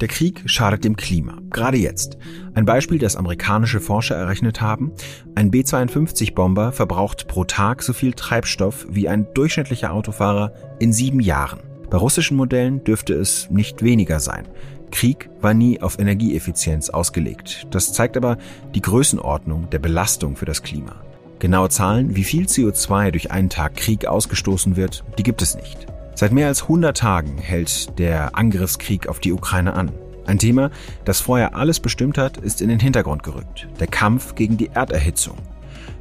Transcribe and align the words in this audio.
Der 0.00 0.08
Krieg 0.08 0.42
schadet 0.46 0.84
dem 0.84 0.96
Klima, 0.96 1.36
gerade 1.50 1.76
jetzt. 1.76 2.16
Ein 2.54 2.64
Beispiel, 2.64 2.98
das 2.98 3.16
amerikanische 3.16 3.80
Forscher 3.80 4.16
errechnet 4.16 4.62
haben, 4.62 4.92
ein 5.34 5.50
B-52-Bomber 5.50 6.72
verbraucht 6.72 7.28
pro 7.28 7.44
Tag 7.44 7.82
so 7.82 7.92
viel 7.92 8.14
Treibstoff 8.14 8.86
wie 8.88 9.08
ein 9.08 9.26
durchschnittlicher 9.34 9.92
Autofahrer 9.92 10.54
in 10.78 10.94
sieben 10.94 11.20
Jahren. 11.20 11.60
Bei 11.90 11.98
russischen 11.98 12.38
Modellen 12.38 12.82
dürfte 12.82 13.12
es 13.12 13.50
nicht 13.50 13.82
weniger 13.82 14.20
sein. 14.20 14.48
Krieg 14.90 15.28
war 15.40 15.52
nie 15.52 15.82
auf 15.82 15.98
Energieeffizienz 15.98 16.88
ausgelegt. 16.88 17.66
Das 17.70 17.92
zeigt 17.92 18.16
aber 18.16 18.38
die 18.74 18.80
Größenordnung 18.80 19.68
der 19.70 19.80
Belastung 19.80 20.34
für 20.34 20.46
das 20.46 20.62
Klima. 20.62 20.96
Genaue 21.40 21.68
Zahlen, 21.68 22.16
wie 22.16 22.24
viel 22.24 22.46
CO2 22.46 23.10
durch 23.10 23.30
einen 23.30 23.50
Tag 23.50 23.76
Krieg 23.76 24.06
ausgestoßen 24.06 24.76
wird, 24.76 25.04
die 25.18 25.22
gibt 25.22 25.42
es 25.42 25.56
nicht. 25.56 25.86
Seit 26.20 26.32
mehr 26.32 26.48
als 26.48 26.64
100 26.64 26.94
Tagen 26.94 27.38
hält 27.38 27.98
der 27.98 28.36
Angriffskrieg 28.36 29.08
auf 29.08 29.20
die 29.20 29.32
Ukraine 29.32 29.72
an. 29.72 29.90
Ein 30.26 30.38
Thema, 30.38 30.70
das 31.06 31.22
vorher 31.22 31.54
alles 31.54 31.80
bestimmt 31.80 32.18
hat, 32.18 32.36
ist 32.36 32.60
in 32.60 32.68
den 32.68 32.78
Hintergrund 32.78 33.22
gerückt. 33.22 33.68
Der 33.80 33.86
Kampf 33.86 34.34
gegen 34.34 34.58
die 34.58 34.66
Erderhitzung. 34.66 35.38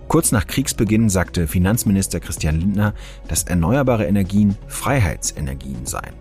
Kurz 0.09 0.33
nach 0.33 0.45
Kriegsbeginn 0.45 1.07
sagte 1.07 1.47
Finanzminister 1.47 2.19
Christian 2.19 2.59
Lindner, 2.59 2.93
dass 3.29 3.43
erneuerbare 3.43 4.07
Energien 4.07 4.57
Freiheitsenergien 4.67 5.85
seien. 5.85 6.15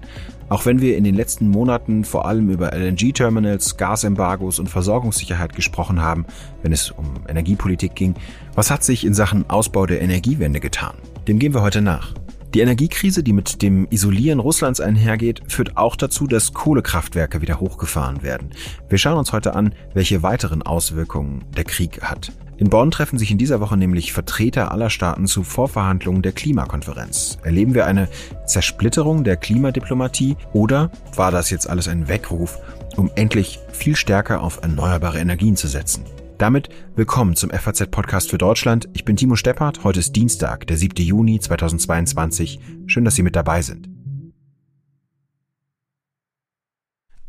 Auch 0.48 0.64
wenn 0.64 0.80
wir 0.80 0.96
in 0.96 1.02
den 1.02 1.16
letzten 1.16 1.48
Monaten 1.48 2.04
vor 2.04 2.24
allem 2.24 2.50
über 2.50 2.72
LNG-Terminals, 2.72 3.78
Gasembargos 3.78 4.60
und 4.60 4.70
Versorgungssicherheit 4.70 5.56
gesprochen 5.56 6.00
haben, 6.00 6.24
wenn 6.62 6.70
es 6.70 6.92
um 6.92 7.14
Energiepolitik 7.26 7.96
ging, 7.96 8.14
was 8.54 8.70
hat 8.70 8.84
sich 8.84 9.04
in 9.04 9.12
Sachen 9.12 9.50
Ausbau 9.50 9.86
der 9.86 10.00
Energiewende 10.02 10.60
getan? 10.60 10.94
Dem 11.26 11.40
gehen 11.40 11.52
wir 11.52 11.62
heute 11.62 11.82
nach. 11.82 12.14
Die 12.54 12.60
Energiekrise, 12.60 13.22
die 13.22 13.34
mit 13.34 13.60
dem 13.60 13.86
Isolieren 13.90 14.40
Russlands 14.40 14.80
einhergeht, 14.80 15.42
führt 15.48 15.76
auch 15.76 15.96
dazu, 15.96 16.26
dass 16.26 16.54
Kohlekraftwerke 16.54 17.42
wieder 17.42 17.60
hochgefahren 17.60 18.22
werden. 18.22 18.50
Wir 18.88 18.96
schauen 18.96 19.18
uns 19.18 19.32
heute 19.32 19.54
an, 19.54 19.74
welche 19.92 20.22
weiteren 20.22 20.62
Auswirkungen 20.62 21.44
der 21.56 21.64
Krieg 21.64 22.00
hat. 22.00 22.32
In 22.56 22.70
Bonn 22.70 22.90
treffen 22.90 23.18
sich 23.18 23.30
in 23.30 23.38
dieser 23.38 23.60
Woche 23.60 23.76
nämlich 23.76 24.14
Vertreter 24.14 24.72
aller 24.72 24.88
Staaten 24.88 25.26
zu 25.26 25.44
Vorverhandlungen 25.44 26.22
der 26.22 26.32
Klimakonferenz. 26.32 27.38
Erleben 27.44 27.74
wir 27.74 27.86
eine 27.86 28.08
Zersplitterung 28.46 29.24
der 29.24 29.36
Klimadiplomatie 29.36 30.36
oder 30.54 30.90
war 31.14 31.30
das 31.30 31.50
jetzt 31.50 31.68
alles 31.68 31.86
ein 31.86 32.08
Weckruf, 32.08 32.58
um 32.96 33.10
endlich 33.14 33.60
viel 33.72 33.94
stärker 33.94 34.42
auf 34.42 34.60
erneuerbare 34.62 35.18
Energien 35.18 35.54
zu 35.54 35.68
setzen? 35.68 36.02
Damit 36.38 36.68
willkommen 36.94 37.34
zum 37.34 37.50
FAZ-Podcast 37.50 38.30
für 38.30 38.38
Deutschland. 38.38 38.88
Ich 38.92 39.04
bin 39.04 39.16
Timo 39.16 39.34
Steppert. 39.34 39.82
Heute 39.82 39.98
ist 39.98 40.14
Dienstag, 40.14 40.68
der 40.68 40.76
7. 40.76 41.04
Juni 41.04 41.40
2022. 41.40 42.60
Schön, 42.86 43.04
dass 43.04 43.16
Sie 43.16 43.24
mit 43.24 43.34
dabei 43.34 43.60
sind. 43.60 43.97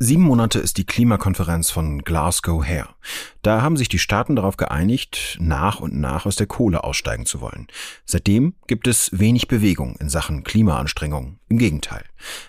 Sieben 0.02 0.22
Monate 0.22 0.60
ist 0.60 0.78
die 0.78 0.86
Klimakonferenz 0.86 1.70
von 1.70 1.98
Glasgow 1.98 2.64
her. 2.64 2.88
Da 3.42 3.60
haben 3.60 3.76
sich 3.76 3.90
die 3.90 3.98
Staaten 3.98 4.34
darauf 4.34 4.56
geeinigt, 4.56 5.36
nach 5.38 5.80
und 5.80 6.00
nach 6.00 6.24
aus 6.24 6.36
der 6.36 6.46
Kohle 6.46 6.84
aussteigen 6.84 7.26
zu 7.26 7.42
wollen. 7.42 7.66
Seitdem 8.06 8.54
gibt 8.66 8.86
es 8.86 9.10
wenig 9.12 9.46
Bewegung 9.46 9.96
in 10.00 10.08
Sachen 10.08 10.42
Klimaanstrengungen. 10.42 11.38
Im 11.50 11.58
Gegenteil. 11.58 12.02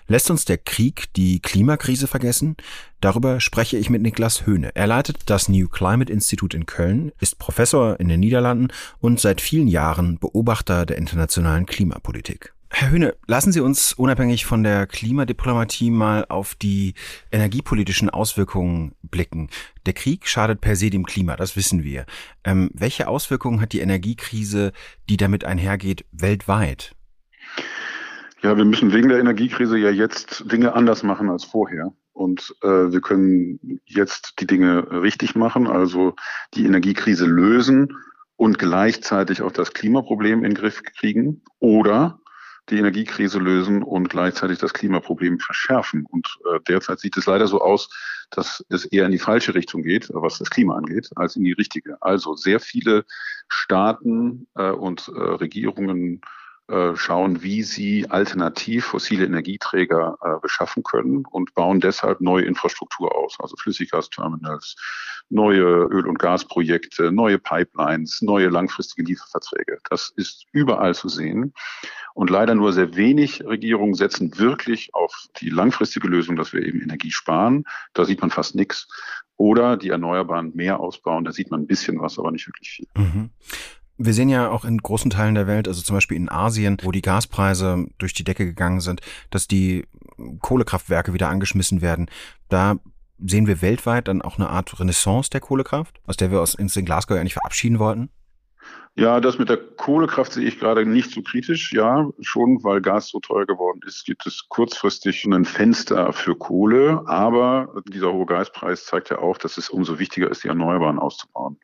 Lässt 0.08 0.30
uns 0.30 0.46
der 0.46 0.56
Krieg 0.56 1.12
die 1.12 1.40
Klimakrise 1.40 2.06
vergessen? 2.06 2.56
Darüber 3.02 3.38
spreche 3.38 3.76
ich 3.76 3.90
mit 3.90 4.00
Niklas 4.00 4.46
Höhne. 4.46 4.70
Er 4.74 4.86
leitet 4.86 5.18
das 5.26 5.50
New 5.50 5.68
Climate 5.68 6.10
Institute 6.10 6.56
in 6.56 6.64
Köln, 6.64 7.12
ist 7.20 7.38
Professor 7.38 8.00
in 8.00 8.08
den 8.08 8.20
Niederlanden 8.20 8.68
und 8.98 9.20
seit 9.20 9.42
vielen 9.42 9.68
Jahren 9.68 10.18
Beobachter 10.18 10.86
der 10.86 10.96
internationalen 10.96 11.66
Klimapolitik. 11.66 12.54
Herr 12.74 12.88
Höhne, 12.88 13.14
lassen 13.26 13.52
Sie 13.52 13.60
uns 13.60 13.92
unabhängig 13.92 14.46
von 14.46 14.62
der 14.62 14.86
Klimadiplomatie 14.86 15.90
mal 15.90 16.24
auf 16.30 16.54
die 16.54 16.94
energiepolitischen 17.30 18.08
Auswirkungen 18.08 18.94
blicken. 19.02 19.50
Der 19.84 19.92
Krieg 19.92 20.26
schadet 20.26 20.62
per 20.62 20.74
se 20.74 20.88
dem 20.88 21.04
Klima, 21.04 21.36
das 21.36 21.54
wissen 21.54 21.84
wir. 21.84 22.06
Ähm, 22.44 22.70
welche 22.72 23.08
Auswirkungen 23.08 23.60
hat 23.60 23.74
die 23.74 23.80
Energiekrise, 23.80 24.72
die 25.10 25.18
damit 25.18 25.44
einhergeht, 25.44 26.06
weltweit? 26.12 26.96
Ja, 28.40 28.56
wir 28.56 28.64
müssen 28.64 28.92
wegen 28.94 29.10
der 29.10 29.18
Energiekrise 29.18 29.76
ja 29.76 29.90
jetzt 29.90 30.50
Dinge 30.50 30.74
anders 30.74 31.02
machen 31.02 31.28
als 31.28 31.44
vorher. 31.44 31.92
Und 32.14 32.54
äh, 32.62 32.68
wir 32.68 33.02
können 33.02 33.80
jetzt 33.84 34.40
die 34.40 34.46
Dinge 34.46 34.90
richtig 35.02 35.34
machen, 35.34 35.66
also 35.66 36.14
die 36.54 36.64
Energiekrise 36.64 37.26
lösen 37.26 37.98
und 38.36 38.58
gleichzeitig 38.58 39.42
auch 39.42 39.52
das 39.52 39.74
Klimaproblem 39.74 40.38
in 40.38 40.52
den 40.52 40.54
Griff 40.54 40.82
kriegen. 40.82 41.42
Oder 41.60 42.21
die 42.70 42.78
Energiekrise 42.78 43.38
lösen 43.38 43.82
und 43.82 44.08
gleichzeitig 44.08 44.58
das 44.58 44.72
Klimaproblem 44.72 45.38
verschärfen. 45.38 46.06
Und 46.08 46.38
äh, 46.52 46.60
derzeit 46.68 47.00
sieht 47.00 47.16
es 47.16 47.26
leider 47.26 47.46
so 47.46 47.60
aus, 47.60 47.88
dass 48.30 48.64
es 48.68 48.84
eher 48.84 49.06
in 49.06 49.12
die 49.12 49.18
falsche 49.18 49.54
Richtung 49.54 49.82
geht, 49.82 50.08
was 50.12 50.38
das 50.38 50.50
Klima 50.50 50.76
angeht, 50.76 51.10
als 51.16 51.36
in 51.36 51.44
die 51.44 51.52
richtige. 51.52 52.00
Also 52.00 52.34
sehr 52.34 52.60
viele 52.60 53.04
Staaten 53.48 54.46
äh, 54.54 54.70
und 54.70 55.08
äh, 55.08 55.20
Regierungen 55.20 56.22
äh, 56.68 56.96
schauen, 56.96 57.42
wie 57.42 57.64
sie 57.64 58.08
alternativ 58.08 58.86
fossile 58.86 59.26
Energieträger 59.26 60.16
äh, 60.22 60.40
beschaffen 60.40 60.84
können 60.84 61.26
und 61.26 61.54
bauen 61.54 61.80
deshalb 61.80 62.20
neue 62.20 62.44
Infrastruktur 62.44 63.14
aus, 63.14 63.36
also 63.40 63.56
Flüssiggasterminals, 63.56 64.76
neue 65.28 65.64
Öl- 65.64 66.06
und 66.06 66.18
Gasprojekte, 66.18 67.10
neue 67.10 67.38
Pipelines, 67.38 68.22
neue 68.22 68.48
langfristige 68.48 69.02
Lieferverträge. 69.02 69.80
Das 69.90 70.12
ist 70.16 70.46
überall 70.52 70.94
zu 70.94 71.08
sehen. 71.08 71.52
Und 72.14 72.30
leider 72.30 72.54
nur 72.54 72.72
sehr 72.72 72.94
wenig 72.96 73.44
Regierungen 73.44 73.94
setzen 73.94 74.38
wirklich 74.38 74.94
auf 74.94 75.26
die 75.40 75.48
langfristige 75.48 76.08
Lösung, 76.08 76.36
dass 76.36 76.52
wir 76.52 76.62
eben 76.62 76.82
Energie 76.82 77.10
sparen. 77.10 77.64
Da 77.94 78.04
sieht 78.04 78.20
man 78.20 78.30
fast 78.30 78.54
nichts. 78.54 78.88
Oder 79.36 79.76
die 79.76 79.88
Erneuerbaren 79.88 80.52
mehr 80.54 80.80
ausbauen. 80.80 81.24
Da 81.24 81.32
sieht 81.32 81.50
man 81.50 81.62
ein 81.62 81.66
bisschen 81.66 82.00
was, 82.00 82.18
aber 82.18 82.30
nicht 82.30 82.46
wirklich 82.46 82.70
viel. 82.70 82.86
Mhm. 82.96 83.30
Wir 83.98 84.14
sehen 84.14 84.28
ja 84.28 84.50
auch 84.50 84.64
in 84.64 84.78
großen 84.78 85.10
Teilen 85.10 85.34
der 85.34 85.46
Welt, 85.46 85.68
also 85.68 85.82
zum 85.82 85.96
Beispiel 85.96 86.16
in 86.16 86.28
Asien, 86.28 86.78
wo 86.82 86.90
die 86.90 87.02
Gaspreise 87.02 87.86
durch 87.98 88.14
die 88.14 88.24
Decke 88.24 88.46
gegangen 88.46 88.80
sind, 88.80 89.00
dass 89.30 89.46
die 89.46 89.84
Kohlekraftwerke 90.40 91.12
wieder 91.12 91.28
angeschmissen 91.28 91.82
werden. 91.82 92.10
Da 92.48 92.76
sehen 93.18 93.46
wir 93.46 93.62
weltweit 93.62 94.08
dann 94.08 94.22
auch 94.22 94.38
eine 94.38 94.50
Art 94.50 94.78
Renaissance 94.80 95.30
der 95.30 95.40
Kohlekraft, 95.40 96.00
aus 96.06 96.16
der 96.16 96.30
wir 96.30 96.40
uns 96.40 96.54
in 96.54 96.84
Glasgow 96.84 97.16
ja 97.16 97.22
nicht 97.22 97.34
verabschieden 97.34 97.78
wollten? 97.78 98.10
Ja, 98.94 99.20
das 99.20 99.38
mit 99.38 99.48
der 99.48 99.56
Kohlekraft 99.56 100.34
sehe 100.34 100.46
ich 100.46 100.58
gerade 100.58 100.84
nicht 100.84 101.10
so 101.10 101.22
kritisch. 101.22 101.72
Ja, 101.72 102.10
schon, 102.20 102.62
weil 102.62 102.82
Gas 102.82 103.08
so 103.08 103.20
teuer 103.20 103.46
geworden 103.46 103.80
ist, 103.86 104.04
gibt 104.04 104.26
es 104.26 104.46
kurzfristig 104.50 105.24
ein 105.24 105.46
Fenster 105.46 106.12
für 106.12 106.36
Kohle. 106.36 107.02
Aber 107.06 107.74
dieser 107.88 108.12
hohe 108.12 108.26
Gaspreis 108.26 108.84
zeigt 108.84 109.08
ja 109.08 109.18
auch, 109.18 109.38
dass 109.38 109.56
es 109.56 109.70
umso 109.70 109.98
wichtiger 109.98 110.30
ist, 110.30 110.44
die 110.44 110.48
Erneuerbaren 110.48 110.98
auszubauen. 110.98 111.58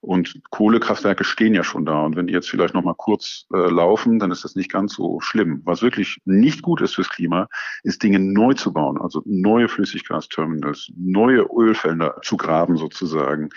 Und 0.00 0.40
Kohlekraftwerke 0.50 1.24
stehen 1.24 1.54
ja 1.54 1.64
schon 1.64 1.84
da. 1.84 2.02
Und 2.02 2.14
wenn 2.14 2.28
die 2.28 2.32
jetzt 2.32 2.48
vielleicht 2.48 2.74
noch 2.74 2.84
mal 2.84 2.94
kurz 2.94 3.46
äh, 3.52 3.56
laufen, 3.56 4.20
dann 4.20 4.30
ist 4.30 4.44
das 4.44 4.54
nicht 4.54 4.70
ganz 4.70 4.94
so 4.94 5.18
schlimm. 5.20 5.62
Was 5.64 5.82
wirklich 5.82 6.20
nicht 6.24 6.62
gut 6.62 6.80
ist 6.80 6.94
fürs 6.94 7.08
Klima, 7.08 7.48
ist 7.82 8.04
Dinge 8.04 8.20
neu 8.20 8.54
zu 8.54 8.72
bauen. 8.72 9.00
Also 9.00 9.22
neue 9.24 9.68
Flüssiggasterminals, 9.68 10.92
neue 10.96 11.44
Ölfelder 11.52 12.20
zu 12.22 12.36
graben 12.36 12.76
sozusagen 12.76 13.48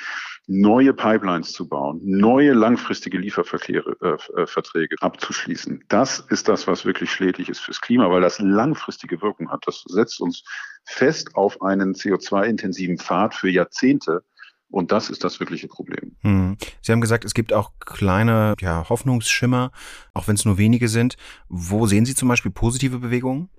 neue 0.47 0.93
Pipelines 0.93 1.53
zu 1.53 1.67
bauen, 1.67 1.99
neue 2.03 2.53
langfristige 2.53 3.17
Lieferverträge 3.17 3.95
äh, 4.01 4.41
äh 4.41 4.97
abzuschließen. 4.99 5.83
Das 5.87 6.19
ist 6.19 6.47
das, 6.47 6.67
was 6.67 6.85
wirklich 6.85 7.11
schädlich 7.11 7.49
ist 7.49 7.59
fürs 7.59 7.81
Klima, 7.81 8.09
weil 8.09 8.21
das 8.21 8.39
langfristige 8.39 9.21
Wirkung 9.21 9.51
hat. 9.51 9.63
Das 9.65 9.83
setzt 9.87 10.19
uns 10.19 10.43
fest 10.85 11.35
auf 11.35 11.61
einen 11.61 11.93
CO2-intensiven 11.93 12.97
Pfad 12.97 13.35
für 13.35 13.49
Jahrzehnte. 13.49 14.23
Und 14.69 14.93
das 14.93 15.09
ist 15.09 15.23
das 15.25 15.39
wirkliche 15.41 15.67
Problem. 15.67 16.15
Hm. 16.21 16.57
Sie 16.81 16.91
haben 16.93 17.01
gesagt, 17.01 17.25
es 17.25 17.33
gibt 17.33 17.51
auch 17.51 17.71
kleine 17.79 18.55
ja, 18.61 18.87
Hoffnungsschimmer, 18.87 19.71
auch 20.13 20.29
wenn 20.29 20.35
es 20.35 20.45
nur 20.45 20.57
wenige 20.57 20.87
sind. 20.87 21.17
Wo 21.49 21.87
sehen 21.87 22.05
Sie 22.05 22.15
zum 22.15 22.29
Beispiel 22.29 22.51
positive 22.51 22.99
Bewegungen? 22.99 23.49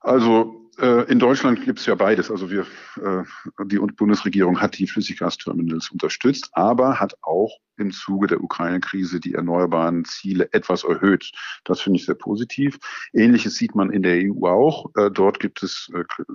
Also 0.00 0.61
in 0.82 1.18
Deutschland 1.18 1.64
gibt 1.64 1.78
es 1.78 1.86
ja 1.86 1.94
beides. 1.94 2.30
Also 2.30 2.50
wir, 2.50 2.66
äh, 2.96 3.22
die 3.66 3.78
Bundesregierung 3.78 4.60
hat 4.60 4.78
die 4.78 4.86
Flüssiggasterminals 4.86 5.90
unterstützt, 5.90 6.50
aber 6.52 6.98
hat 6.98 7.14
auch 7.22 7.58
im 7.82 7.90
Zuge 7.90 8.26
der 8.26 8.42
Ukraine-Krise 8.42 9.20
die 9.20 9.34
erneuerbaren 9.34 10.04
Ziele 10.04 10.48
etwas 10.52 10.84
erhöht. 10.84 11.30
Das 11.64 11.80
finde 11.80 11.98
ich 11.98 12.06
sehr 12.06 12.14
positiv. 12.14 12.78
Ähnliches 13.12 13.56
sieht 13.56 13.74
man 13.74 13.90
in 13.90 14.02
der 14.02 14.22
EU 14.22 14.46
auch. 14.46 14.90
Äh, 14.96 15.10
dort 15.10 15.40
gibt 15.40 15.62
es 15.62 15.90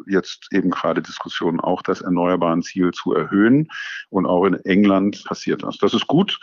jetzt 0.06 0.48
eben 0.52 0.70
gerade 0.70 1.02
Diskussionen, 1.02 1.60
auch 1.60 1.82
das 1.82 2.02
erneuerbaren 2.02 2.62
Ziel 2.62 2.92
zu 2.92 3.14
erhöhen. 3.14 3.68
Und 4.10 4.26
auch 4.26 4.46
in 4.46 4.56
England 4.66 5.24
passiert 5.26 5.64
das. 5.64 5.78
Das 5.78 5.94
ist 5.94 6.08
gut. 6.08 6.40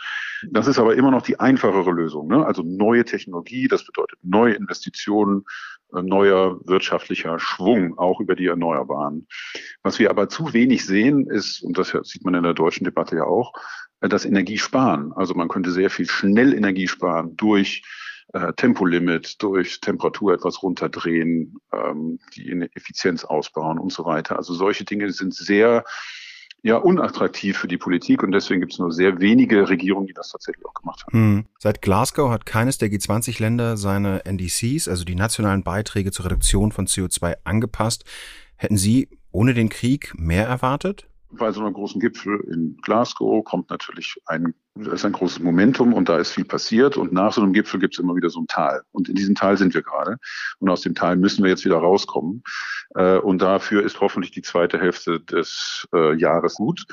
Das 0.51 0.67
ist 0.67 0.79
aber 0.79 0.95
immer 0.95 1.11
noch 1.11 1.21
die 1.21 1.39
einfachere 1.39 1.91
Lösung. 1.91 2.27
Ne? 2.27 2.45
Also 2.45 2.63
neue 2.63 3.05
Technologie, 3.05 3.67
das 3.67 3.85
bedeutet 3.85 4.19
neue 4.23 4.53
Investitionen, 4.53 5.45
neuer 5.91 6.59
wirtschaftlicher 6.65 7.39
Schwung, 7.39 7.97
auch 7.97 8.19
über 8.19 8.35
die 8.35 8.47
Erneuerbaren. 8.47 9.27
Was 9.83 9.99
wir 9.99 10.09
aber 10.09 10.29
zu 10.29 10.53
wenig 10.53 10.85
sehen, 10.85 11.29
ist, 11.29 11.63
und 11.63 11.77
das 11.77 11.95
sieht 12.03 12.25
man 12.25 12.33
in 12.33 12.43
der 12.43 12.53
deutschen 12.53 12.83
Debatte 12.83 13.15
ja 13.15 13.23
auch, 13.23 13.53
das 14.09 14.25
Energiesparen. 14.25 15.13
Also 15.13 15.33
man 15.33 15.47
könnte 15.47 15.71
sehr 15.71 15.89
viel 15.89 16.07
schnell 16.07 16.53
Energie 16.53 16.87
sparen 16.87 17.35
durch 17.37 17.83
äh, 18.33 18.53
Tempolimit, 18.53 19.41
durch 19.41 19.79
Temperatur 19.81 20.33
etwas 20.33 20.61
runterdrehen, 20.61 21.57
ähm, 21.71 22.19
die 22.35 22.51
Effizienz 22.73 23.23
ausbauen 23.23 23.79
und 23.79 23.91
so 23.93 24.05
weiter. 24.05 24.37
Also 24.37 24.53
solche 24.53 24.83
Dinge 24.83 25.11
sind 25.11 25.33
sehr 25.33 25.83
ja 26.65 26.77
unattraktiv 26.77 27.57
für 27.57 27.67
die 27.67 27.77
Politik 27.77 28.23
und 28.23 28.31
deswegen 28.31 28.59
gibt 28.59 28.73
es 28.73 28.79
nur 28.79 28.91
sehr 28.91 29.19
wenige 29.19 29.69
Regierungen, 29.69 30.07
die 30.07 30.13
das 30.13 30.31
tatsächlich 30.31 30.65
auch 30.65 30.73
gemacht 30.73 31.03
haben. 31.05 31.13
Hm. 31.13 31.45
Seit 31.59 31.83
Glasgow 31.83 32.31
hat 32.31 32.47
keines 32.47 32.79
der 32.79 32.89
G20-Länder 32.89 33.77
seine 33.77 34.25
NDCs, 34.25 34.87
also 34.87 35.05
die 35.05 35.13
nationalen 35.13 35.61
Beiträge 35.61 36.11
zur 36.11 36.25
Reduktion 36.25 36.71
von 36.71 36.87
CO2, 36.87 37.35
angepasst. 37.43 38.03
Hätten 38.55 38.77
Sie 38.77 39.09
ohne 39.31 39.53
den 39.53 39.69
Krieg 39.69 40.13
mehr 40.17 40.47
erwartet? 40.47 41.07
Bei 41.31 41.51
so 41.51 41.61
einem 41.61 41.73
großen 41.73 41.99
Gipfel 41.99 42.39
in 42.51 42.77
Glasgow 42.81 43.43
kommt 43.43 43.69
natürlich 43.69 44.17
ein, 44.25 44.53
ist 44.75 45.05
ein 45.05 45.11
großes 45.11 45.39
Momentum 45.39 45.93
und 45.93 46.09
da 46.09 46.17
ist 46.17 46.31
viel 46.31 46.45
passiert. 46.45 46.97
Und 46.97 47.13
nach 47.13 47.33
so 47.33 47.41
einem 47.41 47.53
Gipfel 47.53 47.79
gibt 47.79 47.95
es 47.95 47.99
immer 47.99 48.15
wieder 48.15 48.29
so 48.29 48.41
ein 48.41 48.47
Tal. 48.47 48.83
Und 48.91 49.09
in 49.09 49.15
diesem 49.15 49.35
Tal 49.35 49.57
sind 49.57 49.73
wir 49.73 49.81
gerade. 49.81 50.17
Und 50.59 50.69
aus 50.69 50.81
dem 50.81 50.95
Tal 50.95 51.15
müssen 51.15 51.43
wir 51.43 51.49
jetzt 51.49 51.65
wieder 51.65 51.77
rauskommen. 51.77 52.43
Äh, 52.95 53.17
und 53.17 53.41
dafür 53.41 53.83
ist 53.83 53.99
hoffentlich 53.99 54.31
die 54.31 54.41
zweite 54.41 54.79
Hälfte 54.79 55.19
des 55.19 55.87
äh, 55.93 56.15
Jahres 56.15 56.55
gut. 56.55 56.85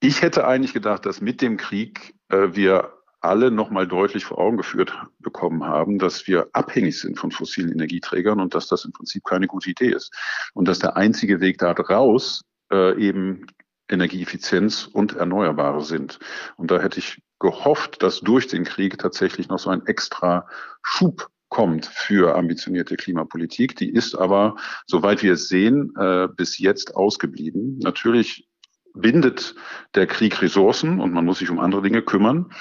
Ich 0.00 0.22
hätte 0.22 0.46
eigentlich 0.46 0.72
gedacht, 0.72 1.06
dass 1.06 1.20
mit 1.20 1.42
dem 1.42 1.56
Krieg 1.56 2.14
äh, 2.28 2.48
wir 2.52 2.92
alle 3.20 3.52
nochmal 3.52 3.86
deutlich 3.86 4.24
vor 4.24 4.38
Augen 4.38 4.56
geführt 4.56 4.98
bekommen 5.20 5.62
haben, 5.62 6.00
dass 6.00 6.26
wir 6.26 6.48
abhängig 6.52 6.98
sind 6.98 7.18
von 7.18 7.30
fossilen 7.30 7.70
Energieträgern 7.70 8.40
und 8.40 8.52
dass 8.54 8.66
das 8.66 8.84
im 8.84 8.92
Prinzip 8.92 9.22
keine 9.22 9.46
gute 9.46 9.70
Idee 9.70 9.92
ist. 9.92 10.12
Und 10.54 10.66
dass 10.66 10.80
der 10.80 10.96
einzige 10.96 11.40
Weg 11.40 11.58
da 11.58 11.70
raus 11.70 12.42
eben 12.72 13.46
Energieeffizienz 13.92 14.88
und 14.92 15.14
Erneuerbare 15.14 15.82
sind. 15.82 16.18
Und 16.56 16.70
da 16.70 16.80
hätte 16.80 16.98
ich 16.98 17.22
gehofft, 17.38 18.02
dass 18.02 18.20
durch 18.20 18.46
den 18.46 18.64
Krieg 18.64 18.98
tatsächlich 18.98 19.48
noch 19.48 19.58
so 19.58 19.70
ein 19.70 19.86
extra 19.86 20.46
Schub 20.82 21.28
kommt 21.48 21.84
für 21.86 22.34
ambitionierte 22.34 22.96
Klimapolitik. 22.96 23.76
Die 23.76 23.90
ist 23.90 24.14
aber, 24.14 24.56
soweit 24.86 25.22
wir 25.22 25.34
es 25.34 25.48
sehen, 25.48 25.92
äh, 25.98 26.28
bis 26.34 26.58
jetzt 26.58 26.96
ausgeblieben. 26.96 27.78
Natürlich 27.82 28.48
bindet 28.94 29.54
der 29.94 30.06
Krieg 30.06 30.40
Ressourcen 30.40 31.00
und 31.00 31.12
man 31.12 31.24
muss 31.24 31.38
sich 31.38 31.50
um 31.50 31.60
andere 31.60 31.82
Dinge 31.82 32.02
kümmern. 32.02 32.52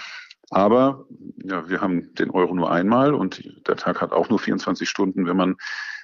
Aber 0.50 1.06
ja, 1.42 1.70
wir 1.70 1.80
haben 1.80 2.14
den 2.16 2.30
Euro 2.32 2.54
nur 2.54 2.70
einmal 2.70 3.14
und 3.14 3.42
der 3.68 3.78
Tag 3.78 4.02
hat 4.02 4.12
auch 4.12 4.30
nur 4.30 4.40
24 4.40 4.90
Stunden. 4.90 5.26
Wenn 5.26 5.38
man 5.38 5.56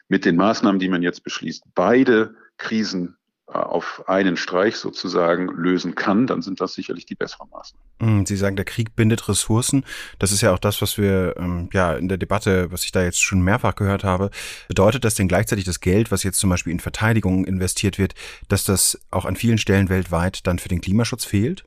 mit 0.07 0.23
den 0.23 0.37
Maßnahmen, 0.37 0.79
die 0.79 0.87
man 0.87 1.03
jetzt 1.03 1.23
beschließt, 1.23 1.63
beide 1.75 2.35
Krisen 2.57 3.17
auf 3.47 4.03
einen 4.07 4.35
Streich 4.35 4.75
sozusagen 4.75 5.47
lösen 5.47 5.95
kann, 5.95 6.27
dann 6.27 6.41
sind 6.41 6.59
das 6.59 6.73
sicherlich 6.73 7.05
die 7.05 7.15
besseren 7.15 7.49
Maßnahmen. 7.49 7.87
Hm, 8.01 8.25
Sie 8.25 8.35
sagen, 8.35 8.57
der 8.57 8.65
Krieg 8.65 8.95
bindet 8.95 9.29
Ressourcen. 9.29 9.85
Das 10.19 10.31
ist 10.31 10.41
ja 10.41 10.53
auch 10.53 10.59
das, 10.59 10.81
was 10.81 10.97
wir 10.97 11.35
ähm, 11.37 11.69
ja 11.71 11.93
in 11.93 12.09
der 12.09 12.17
Debatte, 12.17 12.71
was 12.71 12.83
ich 12.83 12.91
da 12.91 13.03
jetzt 13.03 13.23
schon 13.23 13.41
mehrfach 13.41 13.75
gehört 13.75 14.03
habe. 14.03 14.31
Bedeutet 14.67 15.05
das 15.05 15.15
denn 15.15 15.29
gleichzeitig 15.29 15.63
das 15.63 15.79
Geld, 15.79 16.11
was 16.11 16.23
jetzt 16.23 16.39
zum 16.39 16.49
Beispiel 16.49 16.73
in 16.73 16.81
Verteidigung 16.81 17.45
investiert 17.45 17.97
wird, 17.97 18.15
dass 18.49 18.65
das 18.65 18.99
auch 19.11 19.25
an 19.25 19.37
vielen 19.37 19.57
Stellen 19.57 19.89
weltweit 19.89 20.45
dann 20.45 20.59
für 20.59 20.69
den 20.69 20.81
Klimaschutz 20.81 21.23
fehlt? 21.23 21.63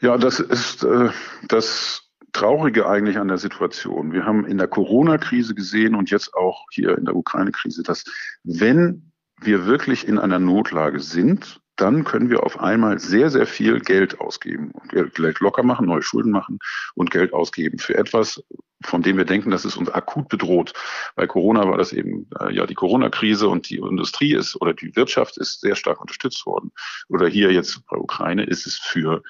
Ja, 0.00 0.16
das 0.16 0.40
ist 0.40 0.82
äh, 0.82 1.10
das 1.46 2.04
Traurige 2.32 2.88
eigentlich 2.88 3.18
an 3.18 3.28
der 3.28 3.38
Situation. 3.38 4.12
Wir 4.12 4.24
haben 4.24 4.46
in 4.46 4.58
der 4.58 4.66
Corona-Krise 4.66 5.54
gesehen 5.54 5.94
und 5.94 6.10
jetzt 6.10 6.34
auch 6.34 6.66
hier 6.72 6.96
in 6.96 7.04
der 7.04 7.14
Ukraine-Krise, 7.14 7.82
dass 7.82 8.04
wenn 8.42 9.12
wir 9.46 9.66
wirklich 9.66 10.06
in 10.06 10.18
einer 10.18 10.38
Notlage 10.38 11.00
sind, 11.00 11.60
dann 11.76 12.04
können 12.04 12.30
wir 12.30 12.44
auf 12.44 12.60
einmal 12.60 12.98
sehr, 12.98 13.30
sehr 13.30 13.46
viel 13.46 13.80
Geld 13.80 14.20
ausgeben 14.20 14.72
Geld 14.90 15.40
locker 15.40 15.62
machen, 15.62 15.86
neue 15.86 16.02
Schulden 16.02 16.30
machen 16.30 16.58
und 16.94 17.10
Geld 17.10 17.32
ausgeben 17.32 17.78
für 17.78 17.96
etwas, 17.96 18.42
von 18.84 19.02
dem 19.02 19.16
wir 19.16 19.24
denken, 19.24 19.50
dass 19.50 19.64
es 19.64 19.76
uns 19.76 19.90
akut 19.90 20.28
bedroht. 20.28 20.72
Bei 21.16 21.26
Corona 21.26 21.68
war 21.68 21.76
das 21.76 21.92
eben 21.92 22.28
äh, 22.40 22.54
ja 22.54 22.66
die 22.66 22.74
Corona-Krise 22.74 23.48
und 23.48 23.68
die 23.70 23.78
Industrie 23.78 24.34
ist 24.34 24.60
oder 24.60 24.72
die 24.72 24.94
Wirtschaft 24.94 25.36
ist 25.38 25.60
sehr 25.60 25.74
stark 25.74 26.00
unterstützt 26.00 26.46
worden. 26.46 26.70
Oder 27.08 27.26
hier 27.26 27.52
jetzt 27.52 27.84
bei 27.86 27.96
Ukraine 27.96 28.44
ist 28.44 28.66
es 28.66 28.76
für 28.76 29.22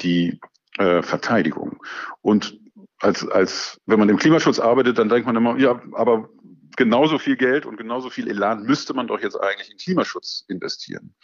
die 0.00 0.40
äh, 0.78 1.02
Verteidigung. 1.02 1.80
Und 2.22 2.58
als, 2.98 3.26
als 3.28 3.80
wenn 3.86 3.98
man 3.98 4.08
im 4.08 4.16
Klimaschutz 4.16 4.58
arbeitet, 4.58 4.98
dann 4.98 5.08
denkt 5.08 5.26
man 5.26 5.36
immer, 5.36 5.58
ja, 5.58 5.80
aber 5.92 6.28
genauso 6.76 7.18
viel 7.18 7.36
Geld 7.36 7.66
und 7.66 7.76
genauso 7.76 8.10
viel 8.10 8.28
Elan 8.28 8.64
müsste 8.64 8.94
man 8.94 9.06
doch 9.06 9.20
jetzt 9.20 9.36
eigentlich 9.36 9.70
in 9.70 9.78
Klimaschutz 9.78 10.44
investieren. 10.48 11.14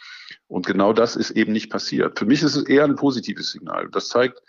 Und 0.47 0.65
genau 0.65 0.93
das 0.93 1.15
ist 1.15 1.31
eben 1.31 1.51
nicht 1.51 1.69
passiert. 1.69 2.19
Für 2.19 2.25
mich 2.25 2.43
ist 2.43 2.55
es 2.55 2.63
eher 2.63 2.83
ein 2.83 2.95
positives 2.95 3.51
Signal. 3.51 3.89
Das 3.91 4.09
zeigt, 4.09 4.41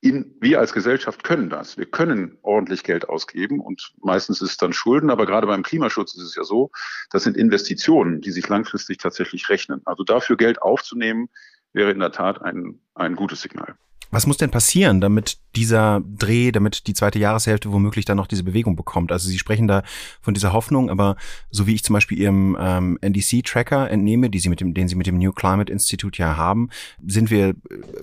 in, 0.00 0.34
wir 0.40 0.58
als 0.58 0.72
Gesellschaft 0.72 1.22
können 1.22 1.48
das. 1.48 1.76
Wir 1.78 1.86
können 1.86 2.36
ordentlich 2.42 2.82
Geld 2.82 3.08
ausgeben 3.08 3.60
und 3.60 3.92
meistens 4.02 4.42
ist 4.42 4.50
es 4.50 4.56
dann 4.56 4.72
Schulden, 4.72 5.10
aber 5.10 5.26
gerade 5.26 5.46
beim 5.46 5.62
Klimaschutz 5.62 6.16
ist 6.16 6.24
es 6.24 6.34
ja 6.34 6.42
so, 6.42 6.72
das 7.10 7.22
sind 7.22 7.36
Investitionen, 7.36 8.20
die 8.20 8.32
sich 8.32 8.48
langfristig 8.48 8.98
tatsächlich 8.98 9.48
rechnen. 9.48 9.80
Also 9.84 10.02
dafür 10.02 10.36
Geld 10.36 10.60
aufzunehmen, 10.60 11.28
wäre 11.72 11.92
in 11.92 12.00
der 12.00 12.10
Tat 12.10 12.42
ein, 12.42 12.80
ein 12.94 13.14
gutes 13.14 13.42
Signal. 13.42 13.76
Was 14.10 14.26
muss 14.26 14.36
denn 14.36 14.50
passieren, 14.50 15.00
damit 15.00 15.38
dieser 15.56 16.02
Dreh, 16.06 16.52
damit 16.52 16.86
die 16.86 16.94
zweite 16.94 17.18
Jahreshälfte 17.18 17.72
womöglich 17.72 18.04
dann 18.04 18.16
noch 18.16 18.26
diese 18.26 18.44
Bewegung 18.44 18.76
bekommt? 18.76 19.12
Also 19.12 19.28
Sie 19.28 19.38
sprechen 19.38 19.68
da 19.68 19.82
von 20.20 20.34
dieser 20.34 20.52
Hoffnung, 20.52 20.90
aber 20.90 21.16
so 21.50 21.66
wie 21.66 21.74
ich 21.74 21.84
zum 21.84 21.94
Beispiel 21.94 22.18
Ihrem 22.18 22.56
ähm, 22.60 22.98
NDC-Tracker 23.00 23.90
entnehme, 23.90 24.28
die 24.28 24.38
Sie 24.38 24.48
mit 24.48 24.60
dem, 24.60 24.74
den 24.74 24.88
Sie 24.88 24.96
mit 24.96 25.06
dem 25.06 25.18
New 25.18 25.32
Climate 25.32 25.72
Institute 25.72 26.20
ja 26.20 26.36
haben, 26.36 26.68
sind 27.06 27.30
wir 27.30 27.48
äh, 27.48 27.54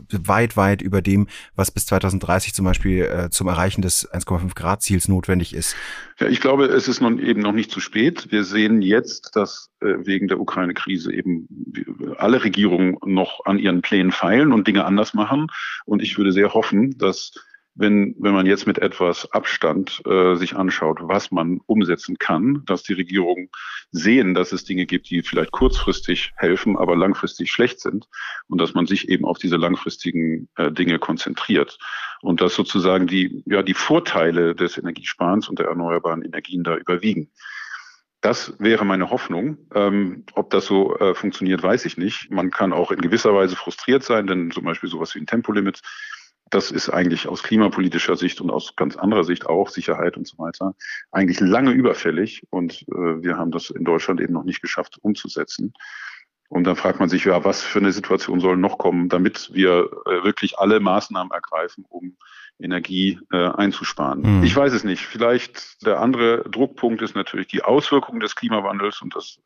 weit, 0.09 0.57
weit 0.57 0.81
über 0.81 1.01
dem, 1.01 1.27
was 1.55 1.71
bis 1.71 1.85
2030 1.87 2.53
zum 2.53 2.65
Beispiel 2.65 3.03
äh, 3.03 3.29
zum 3.29 3.47
Erreichen 3.47 3.81
des 3.81 4.09
1,5 4.11 4.55
Grad 4.55 4.81
Ziels 4.81 5.07
notwendig 5.07 5.53
ist. 5.53 5.75
Ja, 6.19 6.27
ich 6.27 6.41
glaube, 6.41 6.65
es 6.65 6.89
ist 6.89 6.99
nun 6.99 7.17
eben 7.17 7.41
noch 7.41 7.53
nicht 7.53 7.71
zu 7.71 7.79
spät. 7.79 8.29
Wir 8.29 8.43
sehen 8.43 8.81
jetzt, 8.81 9.37
dass 9.37 9.71
äh, 9.79 9.95
wegen 9.99 10.27
der 10.27 10.39
Ukraine-Krise 10.39 11.13
eben 11.13 11.47
alle 12.17 12.43
Regierungen 12.43 12.97
noch 13.05 13.45
an 13.45 13.57
ihren 13.57 13.81
Plänen 13.81 14.11
feilen 14.11 14.51
und 14.51 14.67
Dinge 14.67 14.83
anders 14.83 15.13
machen. 15.13 15.47
Und 15.85 16.01
ich 16.01 16.17
würde 16.17 16.33
sehr 16.33 16.53
hoffen, 16.53 16.97
dass 16.97 17.31
wenn, 17.75 18.15
wenn 18.19 18.33
man 18.33 18.45
jetzt 18.45 18.67
mit 18.67 18.79
etwas 18.79 19.31
Abstand 19.31 20.01
äh, 20.05 20.35
sich 20.35 20.55
anschaut, 20.55 20.99
was 21.01 21.31
man 21.31 21.61
umsetzen 21.65 22.17
kann, 22.17 22.63
dass 22.65 22.83
die 22.83 22.93
Regierungen 22.93 23.49
sehen, 23.91 24.33
dass 24.33 24.51
es 24.51 24.65
Dinge 24.65 24.85
gibt, 24.85 25.09
die 25.09 25.21
vielleicht 25.21 25.51
kurzfristig 25.51 26.31
helfen, 26.35 26.77
aber 26.77 26.95
langfristig 26.95 27.51
schlecht 27.51 27.79
sind 27.79 28.07
und 28.47 28.59
dass 28.59 28.73
man 28.73 28.85
sich 28.85 29.09
eben 29.09 29.25
auf 29.25 29.37
diese 29.37 29.57
langfristigen 29.57 30.49
äh, 30.55 30.71
Dinge 30.71 30.99
konzentriert 30.99 31.77
und 32.21 32.41
dass 32.41 32.55
sozusagen 32.55 33.07
die, 33.07 33.43
ja, 33.45 33.63
die 33.63 33.73
Vorteile 33.73 34.55
des 34.55 34.77
Energiesparens 34.77 35.47
und 35.47 35.59
der 35.59 35.67
erneuerbaren 35.67 36.21
Energien 36.21 36.63
da 36.63 36.75
überwiegen. 36.75 37.31
Das 38.21 38.53
wäre 38.59 38.85
meine 38.85 39.09
Hoffnung. 39.09 39.57
Ähm, 39.73 40.25
ob 40.33 40.49
das 40.49 40.65
so 40.65 40.97
äh, 40.97 41.15
funktioniert, 41.15 41.63
weiß 41.63 41.85
ich 41.85 41.97
nicht. 41.97 42.29
Man 42.29 42.51
kann 42.51 42.73
auch 42.73 42.91
in 42.91 42.99
gewisser 42.99 43.33
Weise 43.33 43.55
frustriert 43.55 44.03
sein, 44.03 44.27
denn 44.27 44.51
zum 44.51 44.65
Beispiel 44.65 44.89
sowas 44.89 45.15
wie 45.15 45.19
ein 45.19 45.27
Tempolimit, 45.27 45.81
das 46.49 46.71
ist 46.71 46.89
eigentlich 46.89 47.27
aus 47.27 47.43
klimapolitischer 47.43 48.15
Sicht 48.15 48.41
und 48.41 48.49
aus 48.49 48.75
ganz 48.75 48.95
anderer 48.95 49.23
Sicht 49.23 49.45
auch, 49.45 49.69
Sicherheit 49.69 50.17
und 50.17 50.27
so 50.27 50.37
weiter, 50.37 50.75
eigentlich 51.11 51.39
lange 51.39 51.71
überfällig. 51.71 52.43
Und 52.49 52.83
äh, 52.89 53.21
wir 53.23 53.37
haben 53.37 53.51
das 53.51 53.69
in 53.69 53.85
Deutschland 53.85 54.21
eben 54.21 54.33
noch 54.33 54.43
nicht 54.43 54.61
geschafft 54.61 54.97
umzusetzen. 55.01 55.73
Und 56.49 56.63
dann 56.63 56.75
fragt 56.75 56.99
man 56.99 57.09
sich, 57.09 57.25
ja, 57.25 57.43
was 57.45 57.61
für 57.61 57.79
eine 57.79 57.91
Situation 57.91 58.39
soll 58.39 58.57
noch 58.57 58.79
kommen, 58.79 59.07
damit 59.07 59.51
wir 59.53 59.89
äh, 60.05 60.23
wirklich 60.23 60.57
alle 60.57 60.79
Maßnahmen 60.79 61.31
ergreifen, 61.31 61.85
um 61.87 62.17
Energie 62.59 63.19
äh, 63.31 63.37
einzusparen. 63.37 64.39
Mhm. 64.39 64.43
Ich 64.43 64.55
weiß 64.55 64.73
es 64.73 64.83
nicht. 64.83 65.05
Vielleicht 65.05 65.85
der 65.85 66.01
andere 66.01 66.43
Druckpunkt 66.49 67.01
ist 67.01 67.15
natürlich 67.15 67.47
die 67.47 67.63
Auswirkungen 67.63 68.19
des 68.19 68.35
Klimawandels 68.35 69.01
und 69.01 69.15
das, 69.15 69.39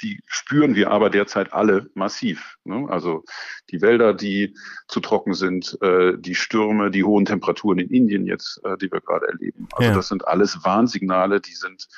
die 0.00 0.20
spüren 0.26 0.76
wir 0.76 0.90
aber 0.90 1.10
derzeit 1.10 1.52
alle 1.52 1.90
massiv. 1.94 2.58
Ne? 2.64 2.86
Also 2.88 3.24
die 3.70 3.80
Wälder, 3.80 4.14
die 4.14 4.54
zu 4.86 5.00
trocken 5.00 5.34
sind, 5.34 5.76
äh, 5.82 6.12
die 6.16 6.36
Stürme, 6.36 6.90
die 6.90 7.02
hohen 7.02 7.24
Temperaturen 7.24 7.78
in 7.78 7.90
Indien 7.90 8.26
jetzt, 8.26 8.60
äh, 8.64 8.76
die 8.76 8.92
wir 8.92 9.00
gerade 9.00 9.26
erleben. 9.26 9.66
Also 9.72 9.88
ja. 9.88 9.94
das 9.94 10.08
sind 10.08 10.26
alles 10.28 10.64
Warnsignale, 10.64 11.40
die 11.40 11.54
sind 11.54 11.88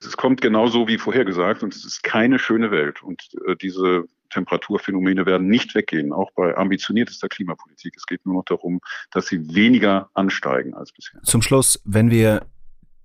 es 0.00 0.16
kommt 0.16 0.40
genauso 0.40 0.88
wie 0.88 0.98
vorhergesagt 0.98 1.62
und 1.62 1.74
es 1.74 1.84
ist 1.84 2.02
keine 2.02 2.38
schöne 2.38 2.70
Welt. 2.70 3.02
Und 3.02 3.22
äh, 3.46 3.56
diese 3.56 4.04
Temperaturphänomene 4.30 5.26
werden 5.26 5.48
nicht 5.48 5.74
weggehen, 5.74 6.12
auch 6.12 6.30
bei 6.32 6.56
ambitioniertester 6.56 7.28
Klimapolitik. 7.28 7.94
Es 7.96 8.06
geht 8.06 8.26
nur 8.26 8.36
noch 8.36 8.44
darum, 8.44 8.80
dass 9.10 9.28
sie 9.28 9.54
weniger 9.54 10.10
ansteigen 10.14 10.74
als 10.74 10.92
bisher. 10.92 11.22
Zum 11.22 11.42
Schluss, 11.42 11.80
wenn 11.84 12.10
wir 12.10 12.42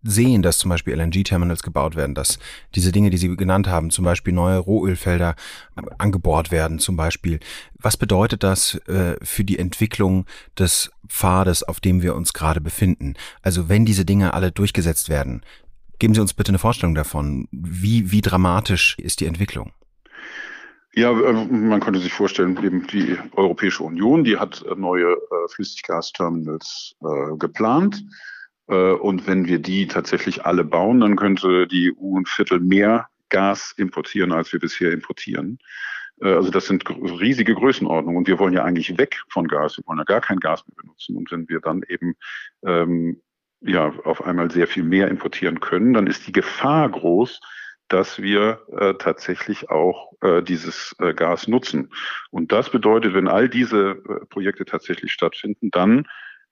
sehen, 0.04 0.42
dass 0.42 0.58
zum 0.58 0.70
Beispiel 0.70 0.96
LNG-Terminals 0.96 1.64
gebaut 1.64 1.96
werden, 1.96 2.16
dass 2.16 2.40
diese 2.76 2.92
Dinge, 2.92 3.10
die 3.10 3.18
Sie 3.18 3.36
genannt 3.36 3.68
haben, 3.68 3.92
zum 3.92 4.06
Beispiel 4.06 4.34
neue 4.34 4.58
Rohölfelder 4.58 5.36
äh, 5.76 5.82
angebohrt 5.98 6.52
werden, 6.52 6.80
zum 6.80 6.96
Beispiel. 6.96 7.40
Was 7.78 7.98
bedeutet 7.98 8.44
das 8.44 8.76
äh, 8.88 9.16
für 9.22 9.44
die 9.44 9.60
Entwicklung 9.60 10.26
des 10.58 10.92
Pfades, 11.08 11.64
auf 11.64 11.80
dem 11.80 12.02
wir 12.02 12.16
uns 12.16 12.34
gerade 12.34 12.62
befinden? 12.62 13.14
Also 13.42 13.70
wenn 13.70 13.86
diese 13.86 14.06
Dinge 14.06 14.34
alle 14.34 14.52
durchgesetzt 14.52 15.10
werden, 15.10 15.44
Geben 16.02 16.16
Sie 16.16 16.22
uns 16.22 16.34
bitte 16.34 16.50
eine 16.50 16.58
Vorstellung 16.58 16.96
davon. 16.96 17.48
Wie, 17.52 18.12
wie 18.12 18.22
dramatisch 18.22 18.98
ist 18.98 19.20
die 19.20 19.28
Entwicklung? 19.28 19.72
Ja, 20.96 21.12
äh, 21.12 21.32
man 21.32 21.80
könnte 21.80 22.00
sich 22.00 22.12
vorstellen, 22.12 22.58
eben 22.64 22.88
die 22.88 23.20
Europäische 23.34 23.84
Union, 23.84 24.24
die 24.24 24.38
hat 24.38 24.66
neue 24.78 25.12
äh, 25.12 25.48
Flüssiggasterminals 25.54 26.96
äh, 27.02 27.38
geplant. 27.38 28.04
Äh, 28.68 28.94
und 28.94 29.28
wenn 29.28 29.46
wir 29.46 29.60
die 29.60 29.88
tatsächlich 29.88 30.44
alle 30.44 30.64
bauen, 30.64 31.02
dann 31.02 31.16
könnte 31.18 31.68
die 31.68 31.94
EU 31.96 32.18
ein 32.18 32.26
Viertel 32.26 32.60
mehr 32.60 33.06
Gas 33.30 33.72
importieren, 33.78 34.32
als 34.32 34.52
wir 34.52 34.60
bisher 34.60 34.94
importieren. 34.94 35.60
Äh, 36.20 36.30
also 36.30 36.50
das 36.50 36.66
sind 36.66 36.84
riesige 36.90 37.54
Größenordnungen 37.54 38.18
und 38.18 38.28
wir 38.28 38.40
wollen 38.40 38.56
ja 38.56 38.64
eigentlich 38.64 38.98
weg 38.98 39.22
von 39.30 39.48
Gas. 39.48 39.78
Wir 39.78 39.86
wollen 39.86 40.00
ja 40.00 40.06
gar 40.06 40.22
kein 40.22 40.40
Gas 40.40 40.64
mehr 40.68 40.78
benutzen. 40.82 41.16
Und 41.16 41.32
wenn 41.32 41.48
wir 41.48 41.60
dann 41.60 41.84
eben 41.88 42.16
ähm, 42.66 43.22
ja 43.62 43.94
auf 44.04 44.24
einmal 44.24 44.52
sehr 44.52 44.68
viel 44.68 44.84
mehr 44.84 45.08
importieren 45.08 45.60
können, 45.60 45.94
dann 45.94 46.08
ist 46.08 46.28
die 46.28 46.32
Gefahr 46.32 46.90
groß, 46.90 47.40
dass 47.88 48.22
wir 48.22 48.62
äh, 48.78 48.94
tatsächlich 48.94 49.70
auch 49.70 50.14
äh, 50.22 50.42
dieses 50.42 50.96
äh, 51.00 51.14
Gas 51.14 51.48
nutzen. 51.48 51.92
Und 52.30 52.52
das 52.52 52.70
bedeutet, 52.70 53.14
wenn 53.14 53.28
all 53.28 53.50
diese 53.50 53.92
äh, 53.92 54.26
Projekte 54.28 54.66
tatsächlich 54.66 55.12
stattfinden, 55.12 55.72
dann 55.72 56.08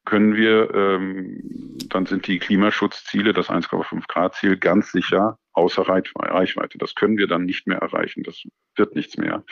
können 0.05 0.35
wir, 0.35 0.73
ähm, 0.73 1.77
dann 1.87 2.05
sind 2.05 2.27
die 2.27 2.39
Klimaschutzziele, 2.39 3.31
das 3.31 3.49
1,5 3.49 4.07
Grad 4.07 4.35
Ziel, 4.35 4.57
ganz 4.57 4.91
sicher 4.91 5.37
außer 5.53 5.83
Reichweite. 5.87 6.77
Das 6.77 6.95
können 6.95 7.17
wir 7.17 7.27
dann 7.27 7.45
nicht 7.45 7.67
mehr 7.67 7.79
erreichen. 7.79 8.23
Das 8.23 8.43
wird 8.75 8.95
nichts 8.95 9.17
mehr. 9.17 9.43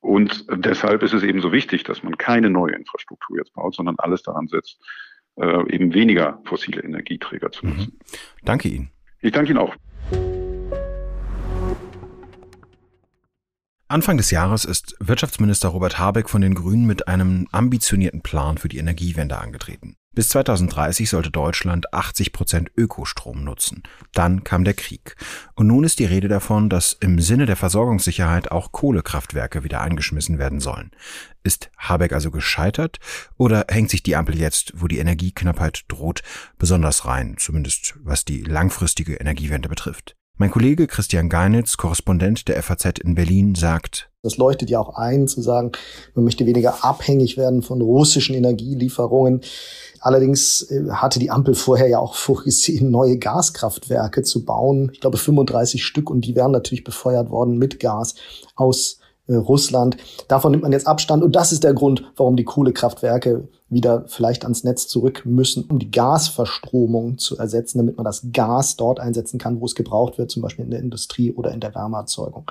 Und 0.00 0.46
deshalb 0.50 1.02
ist 1.02 1.14
es 1.14 1.24
eben 1.24 1.40
so 1.40 1.52
wichtig, 1.52 1.82
dass 1.84 2.02
man 2.02 2.16
keine 2.16 2.48
neue 2.48 2.74
Infrastruktur 2.74 3.38
jetzt 3.38 3.52
baut, 3.54 3.74
sondern 3.74 3.96
alles 3.98 4.22
daran 4.22 4.46
setzt, 4.46 4.80
äh, 5.36 5.72
eben 5.72 5.94
weniger 5.94 6.40
fossile 6.44 6.82
Energieträger 6.82 7.52
zu 7.52 7.66
nutzen. 7.66 7.92
Mhm. 8.00 8.44
Danke 8.44 8.68
Ihnen. 8.68 8.90
Ich 9.20 9.32
danke 9.32 9.50
Ihnen 9.50 9.58
auch. 9.58 9.74
Anfang 13.88 14.16
des 14.16 14.32
Jahres 14.32 14.64
ist 14.64 14.96
Wirtschaftsminister 14.98 15.68
Robert 15.68 15.98
Habeck 15.98 16.28
von 16.28 16.40
den 16.40 16.54
Grünen 16.54 16.86
mit 16.86 17.06
einem 17.06 17.46
ambitionierten 17.52 18.20
Plan 18.20 18.58
für 18.58 18.68
die 18.68 18.78
Energiewende 18.78 19.38
angetreten. 19.38 19.96
Bis 20.16 20.30
2030 20.30 21.10
sollte 21.10 21.30
Deutschland 21.30 21.92
80 21.92 22.32
Prozent 22.32 22.70
Ökostrom 22.74 23.44
nutzen. 23.44 23.82
Dann 24.14 24.44
kam 24.44 24.64
der 24.64 24.72
Krieg. 24.72 25.14
Und 25.54 25.66
nun 25.66 25.84
ist 25.84 25.98
die 25.98 26.06
Rede 26.06 26.26
davon, 26.26 26.70
dass 26.70 26.94
im 26.94 27.20
Sinne 27.20 27.44
der 27.44 27.54
Versorgungssicherheit 27.54 28.50
auch 28.50 28.72
Kohlekraftwerke 28.72 29.62
wieder 29.62 29.82
eingeschmissen 29.82 30.38
werden 30.38 30.58
sollen. 30.58 30.90
Ist 31.42 31.70
Habeck 31.76 32.14
also 32.14 32.30
gescheitert 32.30 32.98
oder 33.36 33.66
hängt 33.68 33.90
sich 33.90 34.02
die 34.02 34.16
Ampel 34.16 34.38
jetzt, 34.38 34.72
wo 34.74 34.88
die 34.88 35.00
Energieknappheit 35.00 35.84
droht, 35.88 36.22
besonders 36.56 37.04
rein, 37.04 37.36
zumindest 37.38 37.96
was 38.02 38.24
die 38.24 38.40
langfristige 38.40 39.16
Energiewende 39.16 39.68
betrifft? 39.68 40.16
Mein 40.38 40.50
Kollege 40.50 40.86
Christian 40.86 41.30
Geinitz, 41.30 41.78
Korrespondent 41.78 42.46
der 42.48 42.62
FAZ 42.62 42.98
in 43.02 43.14
Berlin, 43.14 43.54
sagt, 43.54 44.10
das 44.22 44.36
leuchtet 44.36 44.68
ja 44.68 44.78
auch 44.78 44.94
ein, 44.94 45.28
zu 45.28 45.40
sagen, 45.40 45.72
man 46.14 46.26
möchte 46.26 46.44
weniger 46.44 46.84
abhängig 46.84 47.38
werden 47.38 47.62
von 47.62 47.80
russischen 47.80 48.34
Energielieferungen. 48.34 49.40
Allerdings 49.98 50.60
äh, 50.70 50.90
hatte 50.90 51.20
die 51.20 51.30
Ampel 51.30 51.54
vorher 51.54 51.88
ja 51.88 52.00
auch 52.00 52.14
vorgesehen, 52.16 52.90
neue 52.90 53.16
Gaskraftwerke 53.16 54.24
zu 54.24 54.44
bauen. 54.44 54.90
Ich 54.92 55.00
glaube 55.00 55.16
35 55.16 55.82
Stück 55.82 56.10
und 56.10 56.26
die 56.26 56.36
wären 56.36 56.52
natürlich 56.52 56.84
befeuert 56.84 57.30
worden 57.30 57.56
mit 57.56 57.80
Gas 57.80 58.14
aus 58.56 58.98
äh, 59.28 59.36
Russland. 59.36 59.96
Davon 60.28 60.50
nimmt 60.50 60.64
man 60.64 60.72
jetzt 60.72 60.86
Abstand 60.86 61.24
und 61.24 61.34
das 61.34 61.50
ist 61.50 61.64
der 61.64 61.72
Grund, 61.72 62.12
warum 62.14 62.36
die 62.36 62.44
Kohlekraftwerke 62.44 63.48
wieder 63.68 64.04
vielleicht 64.06 64.44
ans 64.44 64.64
Netz 64.64 64.86
zurück 64.86 65.22
müssen, 65.24 65.64
um 65.64 65.78
die 65.78 65.90
Gasverstromung 65.90 67.18
zu 67.18 67.36
ersetzen, 67.36 67.78
damit 67.78 67.96
man 67.96 68.04
das 68.04 68.28
Gas 68.32 68.76
dort 68.76 69.00
einsetzen 69.00 69.38
kann, 69.38 69.60
wo 69.60 69.66
es 69.66 69.74
gebraucht 69.74 70.18
wird, 70.18 70.30
zum 70.30 70.42
Beispiel 70.42 70.64
in 70.64 70.70
der 70.70 70.80
Industrie 70.80 71.32
oder 71.32 71.52
in 71.52 71.60
der 71.60 71.74
Wärmeerzeugung. 71.74 72.50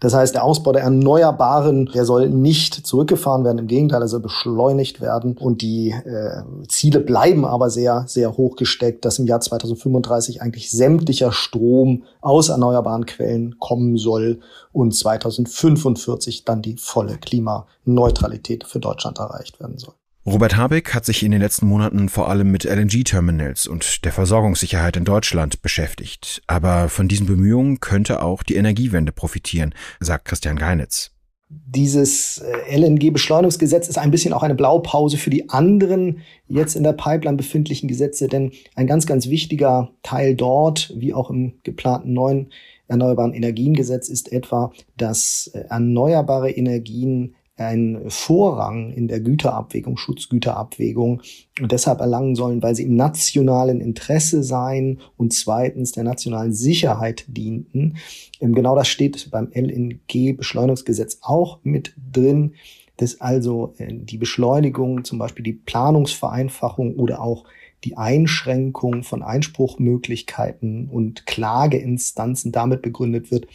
Das 0.00 0.14
heißt, 0.14 0.34
der 0.34 0.44
Ausbau 0.44 0.72
der 0.72 0.82
Erneuerbaren, 0.82 1.90
der 1.92 2.06
soll 2.06 2.30
nicht 2.30 2.86
zurückgefahren 2.86 3.44
werden, 3.44 3.58
im 3.58 3.66
Gegenteil, 3.66 4.00
er 4.00 4.08
soll 4.08 4.20
beschleunigt 4.20 5.02
werden. 5.02 5.36
Und 5.36 5.60
die 5.60 5.90
äh, 5.90 6.42
Ziele 6.68 7.00
bleiben 7.00 7.44
aber 7.44 7.68
sehr, 7.68 8.04
sehr 8.06 8.38
hoch 8.38 8.56
gesteckt, 8.56 9.04
dass 9.04 9.18
im 9.18 9.26
Jahr 9.26 9.42
2035 9.42 10.40
eigentlich 10.40 10.70
sämtlicher 10.70 11.32
Strom 11.32 12.04
aus 12.22 12.48
erneuerbaren 12.48 13.04
Quellen 13.04 13.58
kommen 13.58 13.98
soll 13.98 14.40
und 14.72 14.94
2045 14.94 16.46
dann 16.46 16.62
die 16.62 16.78
volle 16.78 17.18
Klimaneutralität 17.18 18.64
für 18.64 18.80
Deutschland 18.80 19.18
erreicht 19.18 19.60
werden 19.60 19.76
soll. 19.76 19.94
Robert 20.26 20.54
Habeck 20.54 20.94
hat 20.94 21.06
sich 21.06 21.22
in 21.22 21.32
den 21.32 21.40
letzten 21.40 21.66
Monaten 21.66 22.10
vor 22.10 22.28
allem 22.28 22.50
mit 22.50 22.64
LNG-Terminals 22.64 23.66
und 23.66 24.04
der 24.04 24.12
Versorgungssicherheit 24.12 24.98
in 24.98 25.06
Deutschland 25.06 25.62
beschäftigt. 25.62 26.42
Aber 26.46 26.90
von 26.90 27.08
diesen 27.08 27.26
Bemühungen 27.26 27.80
könnte 27.80 28.22
auch 28.22 28.42
die 28.42 28.56
Energiewende 28.56 29.12
profitieren, 29.12 29.74
sagt 29.98 30.26
Christian 30.26 30.56
Geinitz. 30.56 31.12
Dieses 31.48 32.38
äh, 32.38 32.76
LNG-Beschleunigungsgesetz 32.76 33.88
ist 33.88 33.96
ein 33.96 34.10
bisschen 34.10 34.34
auch 34.34 34.42
eine 34.42 34.54
Blaupause 34.54 35.16
für 35.16 35.30
die 35.30 35.48
anderen 35.48 36.20
jetzt 36.46 36.76
in 36.76 36.84
der 36.84 36.92
Pipeline 36.92 37.38
befindlichen 37.38 37.88
Gesetze, 37.88 38.28
denn 38.28 38.52
ein 38.76 38.86
ganz, 38.86 39.06
ganz 39.06 39.28
wichtiger 39.28 39.90
Teil 40.02 40.36
dort, 40.36 40.92
wie 40.96 41.14
auch 41.14 41.30
im 41.30 41.54
geplanten 41.64 42.12
neuen 42.12 42.52
Erneuerbaren 42.86 43.32
Energiengesetz, 43.32 44.08
ist 44.08 44.30
etwa, 44.30 44.70
dass 44.96 45.50
äh, 45.54 45.60
erneuerbare 45.70 46.50
Energien 46.50 47.34
einen 47.60 48.10
Vorrang 48.10 48.92
in 48.92 49.06
der 49.06 49.20
Güterabwägung, 49.20 49.96
Schutzgüterabwägung 49.96 51.22
deshalb 51.60 52.00
erlangen 52.00 52.34
sollen, 52.34 52.62
weil 52.62 52.74
sie 52.74 52.84
im 52.84 52.96
nationalen 52.96 53.80
Interesse 53.80 54.42
seien 54.42 55.00
und 55.16 55.32
zweitens 55.32 55.92
der 55.92 56.04
nationalen 56.04 56.52
Sicherheit 56.52 57.24
dienten. 57.28 57.96
Ähm, 58.40 58.54
genau 58.54 58.74
das 58.74 58.88
steht 58.88 59.30
beim 59.30 59.50
LNG-Beschleunigungsgesetz 59.52 61.18
auch 61.20 61.60
mit 61.62 61.94
drin, 62.12 62.54
dass 62.96 63.20
also 63.20 63.74
äh, 63.78 63.92
die 63.92 64.18
Beschleunigung, 64.18 65.04
zum 65.04 65.18
Beispiel 65.18 65.44
die 65.44 65.52
Planungsvereinfachung 65.52 66.96
oder 66.96 67.20
auch 67.20 67.44
die 67.84 67.96
Einschränkung 67.96 69.02
von 69.02 69.22
Einspruchmöglichkeiten 69.22 70.88
und 70.88 71.26
Klageinstanzen 71.26 72.52
damit 72.52 72.82
begründet 72.82 73.30
wird, 73.30 73.46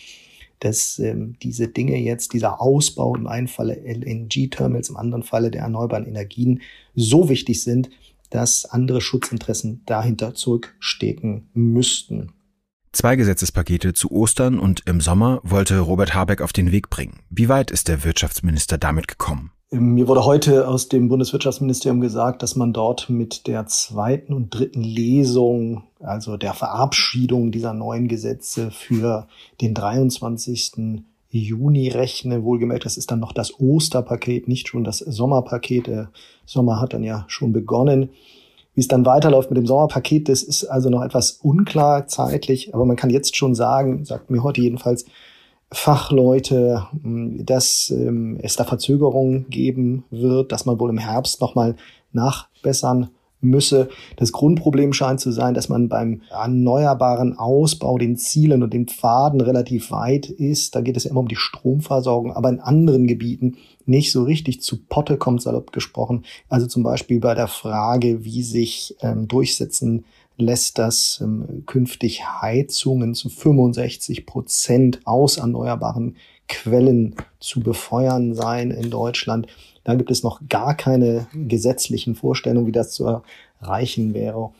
dass 0.59 0.99
ähm, 0.99 1.35
diese 1.41 1.67
Dinge 1.67 1.97
jetzt, 1.97 2.33
dieser 2.33 2.61
Ausbau 2.61 3.15
im 3.15 3.27
einen 3.27 3.47
Falle 3.47 3.75
LNG-Terminals, 3.75 4.89
im 4.89 4.97
anderen 4.97 5.23
Falle 5.23 5.51
der 5.51 5.61
erneuerbaren 5.61 6.05
Energien 6.05 6.61
so 6.95 7.29
wichtig 7.29 7.63
sind, 7.63 7.89
dass 8.29 8.65
andere 8.65 9.01
Schutzinteressen 9.01 9.83
dahinter 9.85 10.33
zurückstecken 10.33 11.49
müssten. 11.53 12.31
Zwei 12.91 13.17
Gesetzespakete 13.17 13.93
zu 13.93 14.09
Ostern 14.11 14.57
und 14.57 14.83
im 14.85 15.01
Sommer 15.01 15.41
wollte 15.43 15.79
Robert 15.79 16.13
Habeck 16.13 16.41
auf 16.41 16.53
den 16.53 16.71
Weg 16.71 16.89
bringen. 16.89 17.19
Wie 17.29 17.49
weit 17.49 17.69
ist 17.69 17.89
der 17.89 18.05
Wirtschaftsminister 18.05 18.77
damit 18.77 19.09
gekommen? 19.09 19.51
Mir 19.77 20.07
wurde 20.07 20.23
heute 20.23 20.69
aus 20.69 20.87
dem 20.87 21.09
Bundeswirtschaftsministerium 21.09 21.99
gesagt, 21.99 22.41
dass 22.41 22.55
man 22.55 22.71
dort 22.71 23.09
mit 23.09 23.45
der 23.45 23.65
zweiten 23.65 24.31
und 24.31 24.53
dritten 24.53 24.81
Lesung, 24.81 25.83
also 25.99 26.37
der 26.37 26.53
Verabschiedung 26.53 27.51
dieser 27.51 27.73
neuen 27.73 28.07
Gesetze 28.07 28.71
für 28.71 29.27
den 29.59 29.73
23. 29.73 31.01
Juni 31.29 31.89
rechne. 31.89 32.45
Wohlgemerkt, 32.45 32.85
das 32.85 32.95
ist 32.95 33.11
dann 33.11 33.19
noch 33.19 33.33
das 33.33 33.59
Osterpaket, 33.59 34.47
nicht 34.47 34.69
schon 34.69 34.85
das 34.85 34.99
Sommerpaket. 34.99 35.87
Der 35.87 36.09
Sommer 36.45 36.79
hat 36.79 36.93
dann 36.93 37.03
ja 37.03 37.25
schon 37.27 37.51
begonnen. 37.51 38.11
Wie 38.75 38.81
es 38.81 38.87
dann 38.87 39.05
weiterläuft 39.05 39.49
mit 39.49 39.57
dem 39.57 39.67
Sommerpaket, 39.67 40.29
das 40.29 40.41
ist 40.41 40.63
also 40.63 40.89
noch 40.89 41.03
etwas 41.03 41.31
unklar 41.43 42.07
zeitlich, 42.07 42.73
aber 42.73 42.85
man 42.85 42.95
kann 42.95 43.09
jetzt 43.09 43.35
schon 43.35 43.55
sagen, 43.55 44.05
sagt 44.05 44.29
mir 44.29 44.41
heute 44.41 44.61
jedenfalls, 44.61 45.05
Fachleute, 45.71 46.87
dass 47.03 47.89
ähm, 47.89 48.37
es 48.41 48.55
da 48.55 48.63
Verzögerungen 48.63 49.49
geben 49.49 50.05
wird, 50.09 50.51
dass 50.51 50.65
man 50.65 50.79
wohl 50.79 50.89
im 50.89 50.97
Herbst 50.97 51.41
nochmal 51.41 51.75
nachbessern 52.11 53.09
müsse. 53.41 53.89
Das 54.17 54.31
Grundproblem 54.31 54.93
scheint 54.93 55.19
zu 55.19 55.31
sein, 55.31 55.53
dass 55.53 55.69
man 55.69 55.89
beim 55.89 56.21
erneuerbaren 56.29 57.37
Ausbau 57.37 57.97
den 57.97 58.17
Zielen 58.17 58.63
und 58.63 58.73
den 58.73 58.87
Pfaden 58.87 59.41
relativ 59.41 59.91
weit 59.91 60.29
ist. 60.29 60.75
Da 60.75 60.81
geht 60.81 60.97
es 60.97 61.05
ja 61.05 61.11
immer 61.11 61.19
um 61.19 61.27
die 61.27 61.35
Stromversorgung, 61.35 62.33
aber 62.33 62.49
in 62.49 62.59
anderen 62.59 63.07
Gebieten 63.07 63.57
nicht 63.85 64.11
so 64.11 64.23
richtig 64.23 64.61
zu 64.61 64.83
Potte 64.85 65.17
kommt, 65.17 65.41
salopp 65.41 65.71
gesprochen. 65.71 66.25
Also 66.49 66.67
zum 66.67 66.83
Beispiel 66.83 67.19
bei 67.19 67.35
der 67.35 67.47
Frage, 67.47 68.25
wie 68.25 68.41
sich 68.41 68.95
ähm, 69.01 69.27
durchsetzen 69.27 70.05
lässt 70.37 70.77
das 70.77 71.19
ähm, 71.21 71.63
künftig 71.65 72.25
Heizungen 72.25 73.13
zu 73.13 73.29
65 73.29 74.25
Prozent 74.25 74.99
aus 75.05 75.37
erneuerbaren 75.37 76.17
Quellen 76.47 77.15
zu 77.39 77.61
befeuern 77.61 78.35
sein 78.35 78.71
in 78.71 78.89
Deutschland. 78.89 79.47
Da 79.83 79.95
gibt 79.95 80.11
es 80.11 80.23
noch 80.23 80.41
gar 80.49 80.75
keine 80.75 81.27
gesetzlichen 81.33 82.15
Vorstellungen, 82.15 82.67
wie 82.67 82.71
das 82.71 82.91
zu 82.91 83.21
erreichen 83.61 84.13
wäre. 84.13 84.51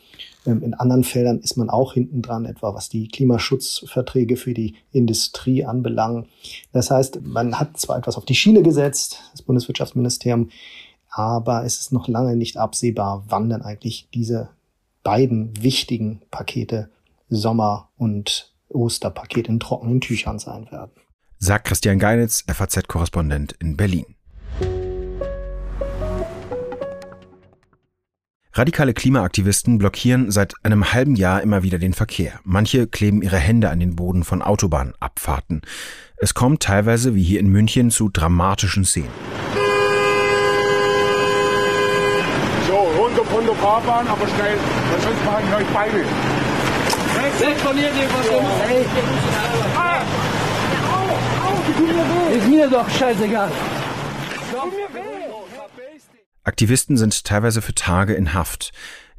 Ähm, 0.46 0.62
in 0.62 0.74
anderen 0.74 1.04
Feldern 1.04 1.40
ist 1.40 1.56
man 1.56 1.68
auch 1.68 1.92
hinten 1.92 2.22
dran, 2.22 2.44
etwa 2.44 2.74
was 2.74 2.88
die 2.88 3.08
Klimaschutzverträge 3.08 4.36
für 4.36 4.54
die 4.54 4.74
Industrie 4.92 5.64
anbelangt. 5.64 6.28
Das 6.72 6.90
heißt, 6.90 7.20
man 7.22 7.58
hat 7.58 7.78
zwar 7.78 7.98
etwas 7.98 8.16
auf 8.16 8.24
die 8.24 8.34
Schiene 8.34 8.62
gesetzt, 8.62 9.20
das 9.32 9.42
Bundeswirtschaftsministerium, 9.42 10.50
aber 11.10 11.64
es 11.64 11.78
ist 11.80 11.92
noch 11.92 12.08
lange 12.08 12.36
nicht 12.36 12.56
absehbar, 12.56 13.24
wann 13.28 13.48
denn 13.48 13.62
eigentlich 13.62 14.08
diese 14.12 14.50
beiden 15.06 15.52
wichtigen 15.62 16.20
Pakete 16.32 16.90
Sommer- 17.28 17.90
und 17.96 18.52
Osterpaket 18.68 19.46
in 19.46 19.60
trockenen 19.60 20.00
Tüchern 20.00 20.40
sein 20.40 20.66
werden. 20.72 20.90
Sagt 21.38 21.68
Christian 21.68 22.00
Geinitz, 22.00 22.42
FAZ-Korrespondent 22.48 23.54
in 23.60 23.76
Berlin. 23.76 24.16
Radikale 28.52 28.94
Klimaaktivisten 28.94 29.78
blockieren 29.78 30.32
seit 30.32 30.54
einem 30.64 30.92
halben 30.92 31.14
Jahr 31.14 31.40
immer 31.40 31.62
wieder 31.62 31.78
den 31.78 31.92
Verkehr. 31.92 32.40
Manche 32.42 32.88
kleben 32.88 33.22
ihre 33.22 33.38
Hände 33.38 33.70
an 33.70 33.78
den 33.78 33.94
Boden 33.94 34.24
von 34.24 34.42
Autobahnabfahrten. 34.42 35.62
Es 36.16 36.34
kommt 36.34 36.64
teilweise, 36.64 37.14
wie 37.14 37.22
hier 37.22 37.38
in 37.38 37.46
München, 37.46 37.92
zu 37.92 38.08
dramatischen 38.08 38.84
Szenen. 38.84 39.10
So, 42.66 42.74
runter 43.00 43.24
von 43.24 43.46
der 43.46 43.55
Fahrbahn, 43.66 44.06
aber 44.06 44.28
schnell, 44.28 44.56
weil 44.92 45.00
sonst 45.00 45.24
machen 45.24 45.44
ich 45.48 45.54
euch 45.56 45.66
hier, 52.28 52.36
Ist 52.38 52.46
mir 52.46 52.70
doch 52.70 52.88
scheißegal. 52.88 53.50
Aktivisten 56.44 56.96
sind 56.96 57.24
teilweise 57.24 57.60
für 57.60 57.74
Tage 57.74 58.14
in 58.14 58.34
Haft. 58.34 58.70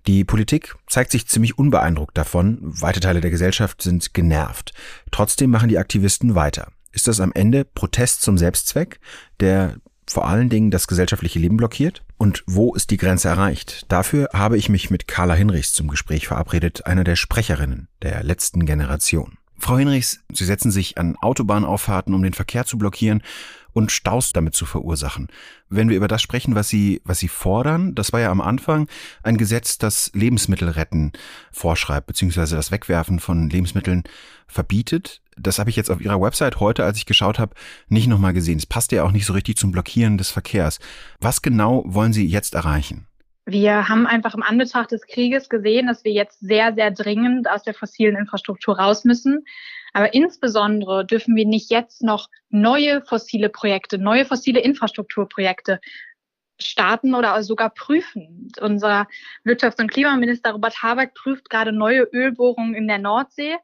Die 0.08 0.24
Politik 0.24 0.76
zeigt 0.88 1.12
sich 1.12 1.28
ziemlich 1.28 1.58
unbeeindruckt 1.58 2.18
davon, 2.18 2.60
weite 2.62 3.02
Teile 3.02 3.20
der 3.20 3.32
Gesellschaft 3.32 3.82
sind 3.82 4.14
genervt. 4.14 4.72
Trotzdem 5.12 5.52
machen 5.52 5.68
die 5.68 5.78
Aktivisten 5.78 6.36
weiter. 6.36 6.72
Ist 6.94 7.10
das 7.10 7.20
am 7.20 7.34
Ende 7.34 7.66
Protest 7.66 8.22
zum 8.22 8.38
Selbstzweck, 8.38 9.02
der 9.42 9.76
vor 10.08 10.28
allen 10.28 10.50
Dingen 10.50 10.72
das 10.72 10.88
gesellschaftliche 10.88 11.40
Leben 11.40 11.58
blockiert? 11.58 12.04
Und 12.18 12.44
wo 12.48 12.74
ist 12.74 12.92
die 12.92 12.98
Grenze 12.98 13.28
erreicht? 13.28 13.86
Dafür 13.90 14.30
habe 14.34 14.58
ich 14.58 14.70
mich 14.70 14.90
mit 14.90 15.08
Carla 15.08 15.34
Hinrichs 15.34 15.74
zum 15.74 15.88
Gespräch 15.88 16.28
verabredet, 16.28 16.86
einer 16.86 17.04
der 17.04 17.16
Sprecherinnen 17.16 17.88
der 18.02 18.24
letzten 18.24 18.66
Generation. 18.66 19.38
Frau 19.60 19.78
Hinrichs, 19.78 20.20
Sie 20.32 20.46
setzen 20.46 20.72
sich 20.72 20.98
an 20.98 21.16
Autobahnauffahrten, 21.18 22.14
um 22.14 22.22
den 22.22 22.34
Verkehr 22.34 22.66
zu 22.66 22.78
blockieren 22.78 23.24
und 23.78 23.92
Staus 23.92 24.34
damit 24.34 24.56
zu 24.56 24.66
verursachen. 24.66 25.28
Wenn 25.70 25.88
wir 25.88 25.98
über 25.98 26.08
das 26.08 26.24
sprechen, 26.24 26.56
was 26.56 26.68
Sie, 26.68 27.00
was 27.06 27.20
Sie 27.20 27.28
fordern, 27.28 27.94
das 27.94 28.12
war 28.12 28.20
ja 28.20 28.32
am 28.32 28.42
Anfang 28.42 28.88
ein 29.22 29.38
Gesetz, 29.38 29.78
das 29.78 30.10
Lebensmittelretten 30.16 31.12
vorschreibt, 31.52 32.08
beziehungsweise 32.08 32.56
das 32.56 32.72
Wegwerfen 32.72 33.20
von 33.20 33.52
Lebensmitteln 33.52 34.04
verbietet. 34.48 35.22
Das 35.38 35.60
habe 35.60 35.70
ich 35.70 35.76
jetzt 35.76 35.92
auf 35.92 36.02
Ihrer 36.02 36.20
Website 36.20 36.60
heute, 36.60 36.86
als 36.86 36.98
ich 36.98 37.06
geschaut 37.06 37.38
habe, 37.38 37.54
nicht 37.88 38.08
nochmal 38.08 38.34
gesehen. 38.34 38.58
Es 38.58 38.66
passt 38.66 38.92
ja 38.92 39.04
auch 39.04 39.12
nicht 39.12 39.28
so 39.28 39.34
richtig 39.34 39.58
zum 39.58 39.72
Blockieren 39.72 40.18
des 40.18 40.32
Verkehrs. 40.32 40.80
Was 41.20 41.44
genau 41.44 41.84
wollen 41.86 42.14
Sie 42.14 42.26
jetzt 42.26 42.56
erreichen? 42.56 43.06
Wir 43.46 43.88
haben 43.88 44.08
einfach 44.08 44.34
im 44.34 44.42
Anbetracht 44.42 44.92
des 44.92 45.06
Krieges 45.06 45.50
gesehen, 45.50 45.86
dass 45.86 46.04
wir 46.04 46.14
jetzt 46.14 46.40
sehr, 46.40 46.74
sehr 46.74 46.90
dringend 46.90 47.48
aus 47.48 47.62
der 47.62 47.76
fossilen 47.76 48.16
Infrastruktur 48.16 48.80
raus 48.80 49.06
müssen. 49.06 49.46
Aber 49.98 50.14
insbesondere 50.14 51.08
dürfen 51.08 51.36
wir 51.36 51.48
nicht 51.48 51.72
jetzt 51.72 52.04
noch 52.04 52.30
neue 52.52 53.02
fossile 53.02 53.50
Projekte, 53.50 53.98
neue 53.98 54.26
fossile 54.26 54.60
Infrastrukturprojekte 54.60 55.80
starten 56.60 57.16
oder 57.16 57.42
sogar 57.42 57.72
prüfen. 57.72 58.52
Unser 58.62 59.08
Wirtschafts- 59.44 59.82
und 59.82 59.90
Klimaminister 59.90 60.52
Robert 60.52 60.84
Habeck 60.84 61.16
prüft 61.16 61.50
gerade 61.50 61.72
neue 61.72 62.04
Ölbohrungen 62.14 62.76
in 62.76 62.88
der 62.88 63.00
Nordsee. 63.00 63.56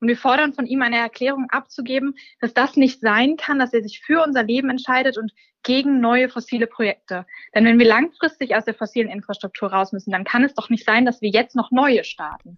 Und 0.00 0.08
wir 0.08 0.16
fordern 0.16 0.54
von 0.54 0.64
ihm 0.64 0.80
eine 0.80 0.96
Erklärung 0.96 1.48
abzugeben, 1.50 2.14
dass 2.40 2.54
das 2.54 2.76
nicht 2.76 3.02
sein 3.02 3.36
kann, 3.36 3.58
dass 3.58 3.74
er 3.74 3.82
sich 3.82 4.00
für 4.00 4.22
unser 4.22 4.44
Leben 4.44 4.70
entscheidet 4.70 5.18
und 5.18 5.30
gegen 5.62 6.00
neue 6.00 6.30
fossile 6.30 6.68
Projekte. 6.68 7.26
Denn 7.54 7.66
wenn 7.66 7.78
wir 7.78 7.86
langfristig 7.86 8.56
aus 8.56 8.64
der 8.64 8.72
fossilen 8.72 9.10
Infrastruktur 9.10 9.70
raus 9.70 9.92
müssen, 9.92 10.10
dann 10.10 10.24
kann 10.24 10.42
es 10.42 10.54
doch 10.54 10.70
nicht 10.70 10.86
sein, 10.86 11.04
dass 11.04 11.20
wir 11.20 11.28
jetzt 11.28 11.54
noch 11.54 11.70
neue 11.70 12.02
starten. 12.02 12.56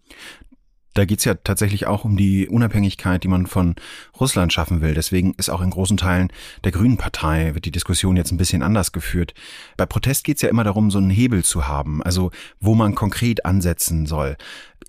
Da 0.94 1.04
geht's 1.04 1.24
ja 1.24 1.34
tatsächlich 1.34 1.86
auch 1.86 2.04
um 2.04 2.16
die 2.16 2.48
Unabhängigkeit, 2.48 3.24
die 3.24 3.28
man 3.28 3.46
von 3.46 3.74
Russland 4.18 4.52
schaffen 4.52 4.80
will. 4.80 4.94
Deswegen 4.94 5.34
ist 5.34 5.50
auch 5.50 5.60
in 5.60 5.70
großen 5.70 5.96
Teilen 5.96 6.32
der 6.62 6.70
Grünen 6.70 6.96
Partei, 6.96 7.54
wird 7.54 7.64
die 7.64 7.72
Diskussion 7.72 8.16
jetzt 8.16 8.30
ein 8.30 8.36
bisschen 8.36 8.62
anders 8.62 8.92
geführt. 8.92 9.34
Bei 9.76 9.86
Protest 9.86 10.22
geht's 10.22 10.42
ja 10.42 10.48
immer 10.48 10.64
darum, 10.64 10.92
so 10.92 10.98
einen 10.98 11.10
Hebel 11.10 11.44
zu 11.44 11.66
haben, 11.66 12.02
also 12.02 12.30
wo 12.60 12.76
man 12.76 12.94
konkret 12.94 13.44
ansetzen 13.44 14.06
soll. 14.06 14.36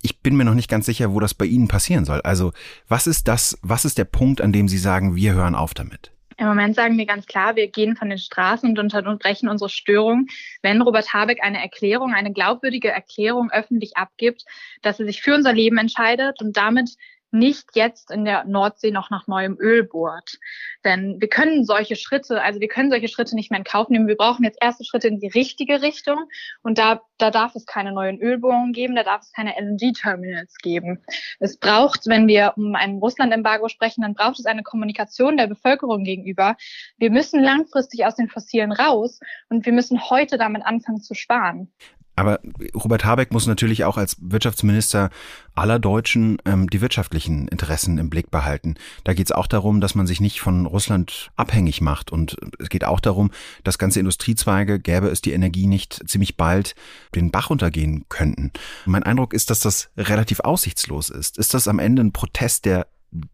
Ich 0.04 0.20
bin 0.20 0.36
mir 0.36 0.46
noch 0.46 0.54
nicht 0.54 0.70
ganz 0.70 0.86
sicher, 0.86 1.12
wo 1.12 1.20
das 1.20 1.34
bei 1.34 1.46
Ihnen 1.46 1.68
passieren 1.68 2.06
soll. 2.06 2.22
Also 2.22 2.54
was 2.88 3.08
ist 3.08 3.28
das, 3.28 3.58
was 3.64 3.86
ist 3.86 3.98
der 3.98 4.06
Punkt, 4.06 4.42
an 4.42 4.54
dem 4.54 4.68
Sie 4.68 4.78
sagen, 4.78 5.16
wir 5.16 5.34
hören 5.34 5.56
auf 5.56 5.74
damit? 5.74 6.15
Im 6.38 6.48
Moment 6.48 6.76
sagen 6.76 6.98
wir 6.98 7.06
ganz 7.06 7.28
klar, 7.28 7.56
wir 7.56 7.68
gehen 7.70 7.96
von 7.96 8.10
den 8.10 8.18
Straßen 8.18 8.70
und 8.70 8.78
unterbrechen 8.78 9.48
unsere 9.48 9.70
Störung, 9.70 10.28
wenn 10.62 10.82
Robert 10.82 11.14
Habeck 11.14 11.42
eine 11.42 11.62
Erklärung, 11.62 12.14
eine 12.14 12.34
glaubwürdige 12.34 12.90
Erklärung 12.90 13.52
öffentlich 13.52 13.96
abgibt, 13.96 14.44
dass 14.82 15.00
er 15.00 15.06
sich 15.06 15.22
für 15.22 15.34
unser 15.34 15.54
Leben 15.54 15.78
entscheidet 15.78 16.42
und 16.42 16.58
damit 16.58 16.92
nicht 17.36 17.76
jetzt 17.76 18.10
in 18.12 18.26
der 18.26 18.46
Nordsee 18.46 18.92
noch 18.92 19.10
nach 19.10 19.28
neuem 19.28 19.58
Öl 19.60 19.84
bohrt. 19.84 20.40
Denn 20.84 21.18
wir 21.20 21.28
können 21.28 21.66
solche 21.66 21.96
Schritte, 21.96 22.42
also 22.42 22.60
wir 22.60 22.68
können 22.68 22.90
solche 22.90 23.08
Schritte 23.08 23.36
nicht 23.36 23.52
mehr 23.52 23.60
in 23.60 23.64
Kauf 23.64 23.90
nehmen. 23.90 24.08
Wir 24.08 24.18
brauchen 24.18 24.44
jetzt 24.44 24.58
erste 24.62 24.84
Schritte 24.84 25.08
in 25.08 25.20
die 25.20 25.28
richtige 25.28 25.82
Richtung. 25.82 26.30
Und 26.64 26.78
da, 26.78 27.02
da 27.18 27.32
darf 27.32 27.56
es 27.56 27.66
keine 27.66 27.92
neuen 27.92 28.20
Ölbohrungen 28.20 28.74
geben, 28.74 28.96
da 28.96 29.04
darf 29.04 29.22
es 29.22 29.32
keine 29.32 29.54
LNG-Terminals 29.60 30.56
geben. 30.58 31.04
Es 31.40 31.58
braucht, 31.58 32.08
wenn 32.08 32.28
wir 32.28 32.54
um 32.56 32.76
ein 32.76 32.98
Russland-Embargo 32.98 33.68
sprechen, 33.68 34.02
dann 34.02 34.14
braucht 34.14 34.40
es 34.40 34.46
eine 34.46 34.64
Kommunikation 34.64 35.38
der 35.38 35.48
Bevölkerung 35.48 36.04
gegenüber. 36.04 36.56
Wir 36.98 37.12
müssen 37.12 37.44
langfristig 37.44 38.06
aus 38.06 38.16
den 38.16 38.30
Fossilen 38.30 38.72
raus 38.72 39.20
und 39.50 39.66
wir 39.66 39.74
müssen 39.74 40.10
heute 40.10 40.38
damit 40.38 40.66
anfangen 40.66 41.02
zu 41.02 41.14
sparen. 41.14 41.72
Aber 42.16 42.40
Robert 42.74 43.04
Habeck 43.04 43.32
muss 43.32 43.48
natürlich 43.48 43.84
auch 43.84 43.98
als 43.98 44.18
Wirtschaftsminister 44.20 45.10
aller 45.54 45.80
Deutschen 45.80 46.38
ähm, 46.46 46.70
die 46.70 46.82
wirtschaftlichen 46.82 47.48
Interessen 47.48 47.98
im 47.98 48.10
Blick 48.10 48.32
behalten. 48.32 48.76
Da 49.04 49.14
geht 49.14 49.28
es 49.28 49.32
auch 49.32 49.48
darum, 49.48 49.82
dass 49.82 49.96
man 49.96 50.08
sich 50.08 50.22
nicht 50.22 50.40
von 50.40 50.66
Russland 50.66 51.32
abhängig 51.36 51.82
macht. 51.82 52.12
Und 52.12 52.38
es 52.60 52.70
geht 52.70 52.86
auch 52.86 53.00
darum, 53.00 53.32
dass 53.64 53.78
ganze 53.78 54.00
Industriezweige, 54.00 54.80
gäbe 54.80 55.08
es 55.08 55.22
die 55.22 55.34
Energie 55.34 55.68
nicht, 55.68 56.02
ziemlich 56.08 56.38
bald 56.38 56.76
den 57.14 57.32
Bach 57.32 57.50
runtergehen 57.50 58.06
könnten. 58.10 58.52
Mein 58.86 59.04
Eindruck 59.04 59.34
ist, 59.34 59.50
dass 59.50 59.60
das 59.60 59.90
relativ 59.98 60.40
aussichtslos 60.40 61.10
ist. 61.10 61.38
Ist 61.38 61.54
das 61.54 61.68
am 61.68 61.80
Ende 61.80 62.02
ein 62.04 62.14
Protest, 62.14 62.66
der 62.66 62.88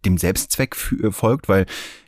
dem 0.06 0.18
Selbstzweck 0.18 0.76
folgt? 0.76 1.50
Weil 1.50 1.66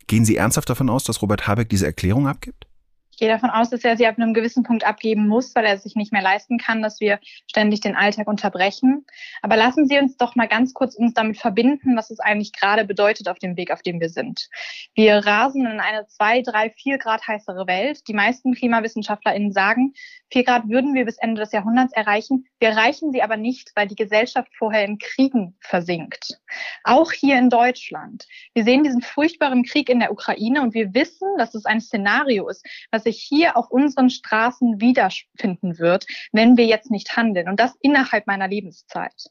gehen 0.07 0.25
Sie 0.25 0.37
ernsthaft 0.37 0.69
davon 0.69 0.89
aus, 0.89 1.03
dass 1.03 1.21
Robert 1.21 1.47
Habeck 1.47 1.69
diese 1.69 1.85
Erklärung 1.85 2.27
abgibt? 2.27 2.67
Ich 3.13 3.19
gehe 3.19 3.29
davon 3.29 3.51
aus, 3.51 3.69
dass 3.69 3.83
er 3.83 3.95
sie 3.95 4.07
ab 4.07 4.17
einem 4.17 4.33
gewissen 4.33 4.63
Punkt 4.63 4.87
abgeben 4.87 5.27
muss, 5.27 5.53
weil 5.53 5.65
er 5.65 5.77
sich 5.77 5.95
nicht 5.95 6.11
mehr 6.11 6.23
leisten 6.23 6.57
kann, 6.57 6.81
dass 6.81 6.99
wir 6.99 7.19
ständig 7.47 7.79
den 7.79 7.95
Alltag 7.95 8.27
unterbrechen. 8.27 9.05
Aber 9.43 9.55
lassen 9.55 9.87
Sie 9.87 9.99
uns 9.99 10.17
doch 10.17 10.35
mal 10.35 10.47
ganz 10.47 10.73
kurz 10.73 10.95
uns 10.95 11.13
damit 11.13 11.37
verbinden, 11.37 11.95
was 11.95 12.09
es 12.09 12.19
eigentlich 12.19 12.53
gerade 12.53 12.85
bedeutet 12.85 13.29
auf 13.29 13.37
dem 13.37 13.55
Weg, 13.55 13.69
auf 13.69 13.83
dem 13.83 13.99
wir 13.99 14.09
sind. 14.09 14.49
Wir 14.95 15.17
rasen 15.17 15.67
in 15.67 15.79
eine 15.79 16.07
zwei, 16.07 16.41
drei, 16.41 16.71
vier 16.71 16.97
Grad 16.97 17.27
heißere 17.27 17.67
Welt. 17.67 18.07
Die 18.07 18.15
meisten 18.15 18.55
KlimawissenschaftlerInnen 18.55 19.51
sagen, 19.51 19.93
vier 20.33 20.43
Grad 20.43 20.67
würden 20.67 20.95
wir 20.95 21.05
bis 21.05 21.17
Ende 21.19 21.41
des 21.41 21.51
Jahrhunderts 21.51 21.93
erreichen. 21.93 22.47
Wir 22.59 22.69
erreichen 22.69 23.11
sie 23.11 23.21
aber 23.21 23.37
nicht, 23.37 23.71
weil 23.75 23.87
die 23.87 23.95
Gesellschaft 23.95 24.51
vorher 24.57 24.83
in 24.83 24.97
Kriegen 24.97 25.55
versinkt. 25.59 26.39
Auch 26.83 27.11
hier 27.11 27.37
in 27.37 27.51
Deutschland. 27.51 28.25
Wir 28.55 28.63
sehen 28.63 28.83
diesen 28.83 29.03
furchtbaren 29.03 29.63
Krieg 29.63 29.89
in 29.89 29.99
der 29.99 30.11
Ukraine 30.11 30.63
und 30.63 30.73
wir 30.73 30.93
wissen, 30.95 31.27
dass 31.37 31.53
es 31.53 31.65
ein 31.65 31.81
Szenario 31.81 32.49
ist, 32.49 32.65
was 32.89 33.03
sich 33.03 33.21
hier 33.21 33.55
auf 33.55 33.69
unseren 33.69 34.09
Straßen 34.09 34.81
wiederfinden 34.81 35.77
wird, 35.77 36.07
wenn 36.31 36.57
wir 36.57 36.65
jetzt 36.65 36.89
nicht 36.89 37.15
handeln. 37.15 37.47
Und 37.47 37.59
das 37.59 37.75
innerhalb 37.81 38.25
meiner 38.25 38.47
Lebenszeit. 38.47 39.29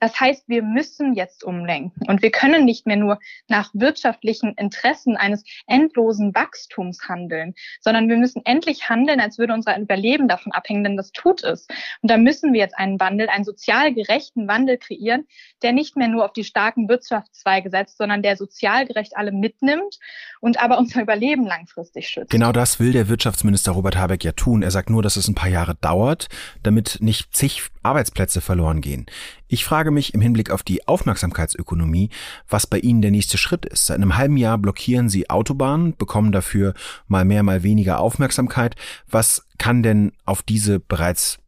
Das 0.00 0.18
heißt, 0.18 0.48
wir 0.48 0.62
müssen 0.62 1.14
jetzt 1.14 1.44
umlenken 1.44 2.08
und 2.08 2.22
wir 2.22 2.30
können 2.30 2.64
nicht 2.64 2.86
mehr 2.86 2.96
nur 2.96 3.18
nach 3.48 3.70
wirtschaftlichen 3.74 4.54
Interessen 4.54 5.16
eines 5.16 5.44
endlosen 5.66 6.34
Wachstums 6.34 7.06
handeln, 7.06 7.54
sondern 7.80 8.08
wir 8.08 8.16
müssen 8.16 8.42
endlich 8.46 8.88
handeln, 8.88 9.20
als 9.20 9.38
würde 9.38 9.52
unser 9.52 9.78
Überleben 9.78 10.26
davon 10.26 10.52
abhängen, 10.52 10.84
denn 10.84 10.96
das 10.96 11.12
tut 11.12 11.44
es. 11.44 11.66
Und 12.00 12.10
da 12.10 12.16
müssen 12.16 12.54
wir 12.54 12.60
jetzt 12.60 12.78
einen 12.78 12.98
Wandel, 12.98 13.28
einen 13.28 13.44
sozial 13.44 13.92
gerechten 13.92 14.48
Wandel 14.48 14.78
kreieren, 14.78 15.26
der 15.62 15.72
nicht 15.72 15.96
mehr 15.96 16.08
nur 16.08 16.24
auf 16.24 16.32
die 16.32 16.44
starken 16.44 16.88
Wirtschaftszweige 16.88 17.68
setzt, 17.68 17.98
sondern 17.98 18.22
der 18.22 18.36
sozial 18.36 18.86
gerecht 18.86 19.16
alle 19.16 19.32
mitnimmt 19.32 19.98
und 20.40 20.62
aber 20.62 20.78
unser 20.78 21.02
Überleben 21.02 21.46
langfristig 21.46 22.08
schützt. 22.08 22.30
Genau 22.30 22.52
das 22.52 22.80
will 22.80 22.92
der 22.92 23.08
Wirtschaftsminister 23.08 23.72
Robert 23.72 23.98
Habeck 23.98 24.24
ja 24.24 24.32
tun. 24.32 24.62
Er 24.62 24.70
sagt 24.70 24.88
nur, 24.88 25.02
dass 25.02 25.16
es 25.16 25.28
ein 25.28 25.34
paar 25.34 25.50
Jahre 25.50 25.74
dauert, 25.74 26.28
damit 26.62 26.98
nicht 27.00 27.34
zig 27.34 27.62
Arbeitsplätze 27.82 28.40
verloren 28.40 28.80
gehen. 28.80 29.06
Ich 29.52 29.64
frage 29.64 29.90
mich 29.90 30.14
im 30.14 30.20
Hinblick 30.20 30.52
auf 30.52 30.62
die 30.62 30.86
Aufmerksamkeitsökonomie, 30.86 32.10
was 32.48 32.68
bei 32.68 32.78
Ihnen 32.78 33.02
der 33.02 33.10
nächste 33.10 33.36
Schritt 33.36 33.66
ist. 33.66 33.86
Seit 33.86 33.96
einem 33.96 34.16
halben 34.16 34.36
Jahr 34.36 34.58
blockieren 34.58 35.08
Sie 35.08 35.28
Autobahnen, 35.28 35.96
bekommen 35.96 36.30
dafür 36.30 36.72
mal 37.08 37.24
mehr, 37.24 37.42
mal 37.42 37.64
weniger 37.64 37.98
Aufmerksamkeit. 37.98 38.76
Was 39.08 39.48
kann 39.58 39.82
denn 39.82 40.12
auf 40.24 40.42
diese 40.42 40.78
bereits, 40.78 41.38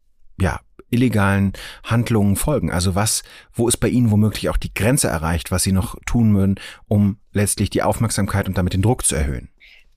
ja, 0.41 0.59
illegalen 0.91 1.53
Handlungen 1.85 2.35
folgen? 2.35 2.73
Also 2.73 2.97
was, 2.97 3.23
wo 3.53 3.69
ist 3.69 3.77
bei 3.77 3.89
Ihnen 3.89 4.11
womöglich 4.11 4.49
auch 4.49 4.57
die 4.57 4.75
Grenze 4.75 5.07
erreicht, 5.07 5.53
was 5.53 5.63
Sie 5.63 5.73
noch 5.73 5.97
tun 6.05 6.35
würden, 6.35 6.57
um 6.89 7.19
letztlich 7.33 7.71
die 7.71 7.85
Aufmerksamkeit 7.85 8.49
und 8.49 8.59
damit 8.59 8.73
den 8.73 8.83
Druck 8.83 9.07
zu 9.07 9.15
erhöhen? 9.15 9.49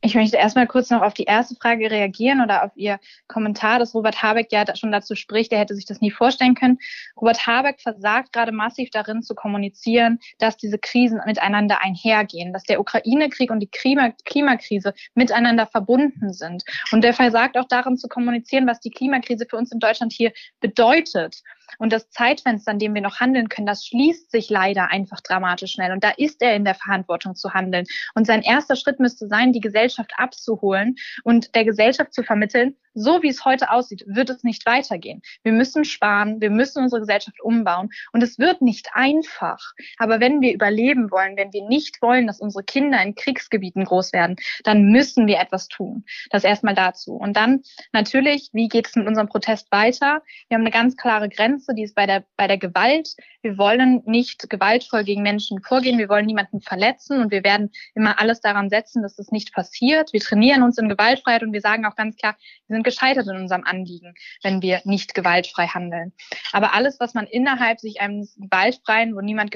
Ich 0.05 0.13
möchte 0.13 0.37
erstmal 0.37 0.67
kurz 0.67 0.91
noch 0.91 1.01
auf 1.01 1.15
die 1.15 1.23
erste 1.23 1.55
Frage 1.55 1.89
reagieren 1.89 2.39
oder 2.39 2.63
auf 2.63 2.71
Ihr 2.75 2.99
Kommentar, 3.27 3.79
dass 3.79 3.95
Robert 3.95 4.21
Habeck 4.21 4.51
ja 4.51 4.63
schon 4.75 4.91
dazu 4.91 5.15
spricht, 5.15 5.51
er 5.51 5.57
hätte 5.57 5.73
sich 5.73 5.87
das 5.87 5.99
nie 5.99 6.11
vorstellen 6.11 6.53
können. 6.53 6.77
Robert 7.19 7.47
Habeck 7.47 7.81
versagt 7.81 8.31
gerade 8.31 8.51
massiv 8.51 8.91
darin 8.91 9.23
zu 9.23 9.33
kommunizieren, 9.33 10.19
dass 10.37 10.57
diese 10.57 10.77
Krisen 10.77 11.19
miteinander 11.25 11.81
einhergehen, 11.81 12.53
dass 12.53 12.65
der 12.65 12.79
Ukraine-Krieg 12.79 13.49
und 13.49 13.61
die 13.61 13.67
Klima 13.67 14.11
Klimakrise 14.25 14.93
miteinander 15.15 15.65
verbunden 15.65 16.33
sind. 16.33 16.63
Und 16.91 17.03
der 17.03 17.15
versagt 17.15 17.57
auch 17.57 17.67
darin 17.67 17.97
zu 17.97 18.07
kommunizieren, 18.07 18.67
was 18.67 18.79
die 18.81 18.91
Klimakrise 18.91 19.47
für 19.49 19.57
uns 19.57 19.71
in 19.71 19.79
Deutschland 19.79 20.13
hier 20.13 20.33
bedeutet. 20.59 21.41
Und 21.77 21.93
das 21.93 22.09
Zeitfenster, 22.09 22.71
in 22.71 22.79
dem 22.79 22.93
wir 22.93 23.01
noch 23.01 23.19
handeln 23.19 23.49
können, 23.49 23.67
das 23.67 23.85
schließt 23.85 24.31
sich 24.31 24.49
leider 24.49 24.91
einfach 24.91 25.21
dramatisch 25.21 25.73
schnell. 25.73 25.91
Und 25.91 26.03
da 26.03 26.11
ist 26.17 26.41
er 26.41 26.55
in 26.55 26.65
der 26.65 26.75
Verantwortung 26.75 27.35
zu 27.35 27.53
handeln. 27.53 27.85
Und 28.13 28.27
sein 28.27 28.41
erster 28.41 28.75
Schritt 28.75 28.99
müsste 28.99 29.27
sein, 29.27 29.53
die 29.53 29.61
Gesellschaft 29.61 30.13
abzuholen 30.17 30.95
und 31.23 31.55
der 31.55 31.65
Gesellschaft 31.65 32.13
zu 32.13 32.23
vermitteln, 32.23 32.75
so 32.95 33.21
wie 33.21 33.29
es 33.29 33.45
heute 33.45 33.69
aussieht, 33.69 34.03
wird 34.07 34.29
es 34.29 34.43
nicht 34.43 34.65
weitergehen. 34.65 35.21
Wir 35.43 35.51
müssen 35.51 35.85
sparen, 35.85 36.41
wir 36.41 36.49
müssen 36.49 36.83
unsere 36.83 37.01
Gesellschaft 37.01 37.41
umbauen 37.41 37.89
und 38.13 38.23
es 38.23 38.39
wird 38.39 38.61
nicht 38.61 38.89
einfach. 38.93 39.59
Aber 39.97 40.19
wenn 40.19 40.41
wir 40.41 40.53
überleben 40.53 41.11
wollen, 41.11 41.37
wenn 41.37 41.53
wir 41.53 41.67
nicht 41.67 42.01
wollen, 42.01 42.25
dass 42.25 42.39
unsere 42.39 42.63
Kinder 42.63 43.01
in 43.01 43.13
Kriegsgebieten 43.13 43.83
groß 43.83 44.13
werden, 44.13 44.37
dann 44.63 44.85
müssen 44.91 45.27
wir 45.27 45.39
etwas 45.39 45.67
tun. 45.67 46.05
Das 46.31 46.43
erstmal 46.43 46.75
dazu. 46.75 47.13
Und 47.13 47.35
dann 47.35 47.61
natürlich, 47.91 48.49
wie 48.53 48.69
geht 48.69 48.87
es 48.87 48.95
mit 48.95 49.07
unserem 49.07 49.27
Protest 49.27 49.71
weiter? 49.71 50.21
Wir 50.47 50.55
haben 50.55 50.61
eine 50.61 50.71
ganz 50.71 50.95
klare 50.95 51.29
Grenze, 51.29 51.73
die 51.75 51.83
ist 51.83 51.95
bei 51.95 52.05
der, 52.05 52.23
bei 52.37 52.47
der 52.47 52.57
Gewalt. 52.57 53.15
Wir 53.41 53.57
wollen 53.57 54.01
nicht 54.05 54.49
gewaltvoll 54.49 55.03
gegen 55.03 55.21
Menschen 55.21 55.61
vorgehen. 55.61 55.97
Wir 55.97 56.09
wollen 56.09 56.25
niemanden 56.25 56.61
verletzen 56.61 57.19
und 57.19 57.31
wir 57.31 57.43
werden 57.43 57.71
immer 57.93 58.19
alles 58.19 58.39
daran 58.39 58.69
setzen, 58.69 59.03
dass 59.03 59.15
das 59.15 59.31
nicht 59.31 59.53
passiert. 59.53 60.13
Wir 60.13 60.21
trainieren 60.21 60.63
uns 60.63 60.77
in 60.77 60.89
Gewaltfreiheit 60.89 61.43
und 61.43 61.53
wir 61.53 61.61
sagen 61.61 61.85
auch 61.85 61.95
ganz 61.95 62.15
klar, 62.15 62.35
wir 62.67 62.75
sind 62.75 62.84
gescheitert 62.85 63.27
in 63.27 63.35
unserem 63.35 63.63
Anliegen, 63.65 64.15
wenn 64.43 64.61
wir 64.61 64.81
nicht 64.85 65.13
gewaltfrei 65.13 65.67
handeln. 65.67 66.13
Aber 66.53 66.73
alles, 66.73 66.99
was 66.99 67.13
man 67.13 67.27
innerhalb 67.27 67.79
sich 67.79 67.99
eines 67.99 68.35
gewaltfreien, 68.35 69.15
wo 69.15 69.21
niemand 69.21 69.51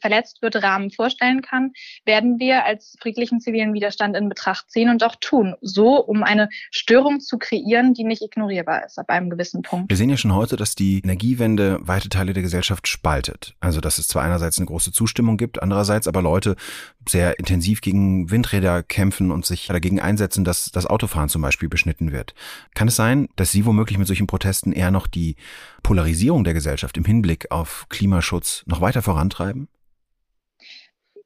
verletzt 0.00 0.42
wird, 0.42 0.62
Rahmen 0.62 0.90
vorstellen 0.90 1.42
kann, 1.42 1.72
werden 2.04 2.38
wir 2.38 2.64
als 2.64 2.96
friedlichen 3.00 3.40
zivilen 3.40 3.74
Widerstand 3.74 4.16
in 4.16 4.28
Betracht 4.28 4.70
ziehen 4.70 4.88
und 4.88 5.02
auch 5.04 5.16
tun. 5.16 5.54
So, 5.60 5.96
um 5.96 6.22
eine 6.22 6.48
Störung 6.70 7.20
zu 7.20 7.38
kreieren, 7.38 7.94
die 7.94 8.04
nicht 8.04 8.22
ignorierbar 8.22 8.84
ist 8.84 8.98
ab 8.98 9.10
einem 9.10 9.30
gewissen 9.30 9.62
Punkt. 9.62 9.90
Wir 9.90 9.96
sehen 9.96 10.10
ja 10.10 10.16
schon 10.16 10.34
heute, 10.34 10.56
dass 10.56 10.74
die 10.74 11.00
Energiewende 11.00 11.78
weite 11.82 12.08
Teile 12.08 12.32
der 12.32 12.42
Gesellschaft 12.42 12.88
spaltet. 12.88 13.54
Also, 13.60 13.80
dass 13.80 13.98
es 13.98 14.08
zwar 14.08 14.22
einerseits 14.22 14.58
eine 14.58 14.66
große 14.66 14.92
Zustimmung 14.92 15.36
gibt, 15.36 15.62
andererseits 15.62 16.08
aber 16.08 16.22
Leute 16.22 16.56
sehr 17.08 17.38
intensiv 17.38 17.80
gegen 17.80 18.30
Windräder 18.30 18.82
kämpfen 18.82 19.30
und 19.30 19.44
sich 19.44 19.66
dagegen 19.66 20.00
einsetzen, 20.00 20.44
dass 20.44 20.70
das 20.70 20.86
Autofahren 20.86 21.28
zum 21.28 21.42
Beispiel 21.42 21.68
beschnitten 21.68 22.12
wird. 22.12 22.34
Kann 22.74 22.88
es 22.88 22.96
sein, 22.96 23.28
dass 23.36 23.52
Sie 23.52 23.66
womöglich 23.66 23.98
mit 23.98 24.06
solchen 24.06 24.26
Protesten 24.26 24.72
eher 24.72 24.90
noch 24.90 25.06
die 25.06 25.36
Polarisierung 25.82 26.44
der 26.44 26.54
Gesellschaft 26.54 26.96
im 26.96 27.04
Hinblick 27.04 27.50
auf 27.50 27.86
Klimaschutz 27.88 28.64
noch 28.66 28.80
weiter 28.80 29.02
vorantreiben? 29.02 29.68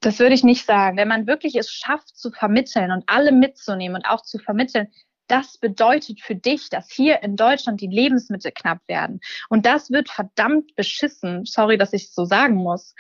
Das 0.01 0.19
würde 0.19 0.35
ich 0.35 0.45
nicht 0.45 0.65
sagen. 0.65 0.97
Wenn 0.97 1.09
man 1.09 1.27
wirklich 1.27 1.57
es 1.57 1.71
schafft 1.71 2.17
zu 2.17 2.31
vermitteln 2.31 2.93
und 2.93 3.05
alle 3.07 3.33
mitzunehmen 3.33 3.97
und 3.97 4.07
auch 4.07 4.23
zu 4.23 4.39
vermitteln, 4.39 4.89
das 5.27 5.59
bedeutet 5.59 6.21
für 6.21 6.35
dich, 6.35 6.71
dass 6.71 6.91
hier 6.91 7.23
in 7.23 7.37
Deutschland 7.37 7.81
die 7.81 7.89
Lebensmittel 7.89 8.51
knapp 8.51 8.81
werden. 8.87 9.21
Und 9.51 9.67
das 9.67 9.91
wird 9.91 10.09
verdammt 10.09 10.75
beschissen. 10.75 11.45
Sorry, 11.45 11.77
dass 11.77 11.93
ich 11.93 12.05
es 12.05 12.15
so 12.15 12.25
sagen 12.25 12.55
muss 12.55 12.95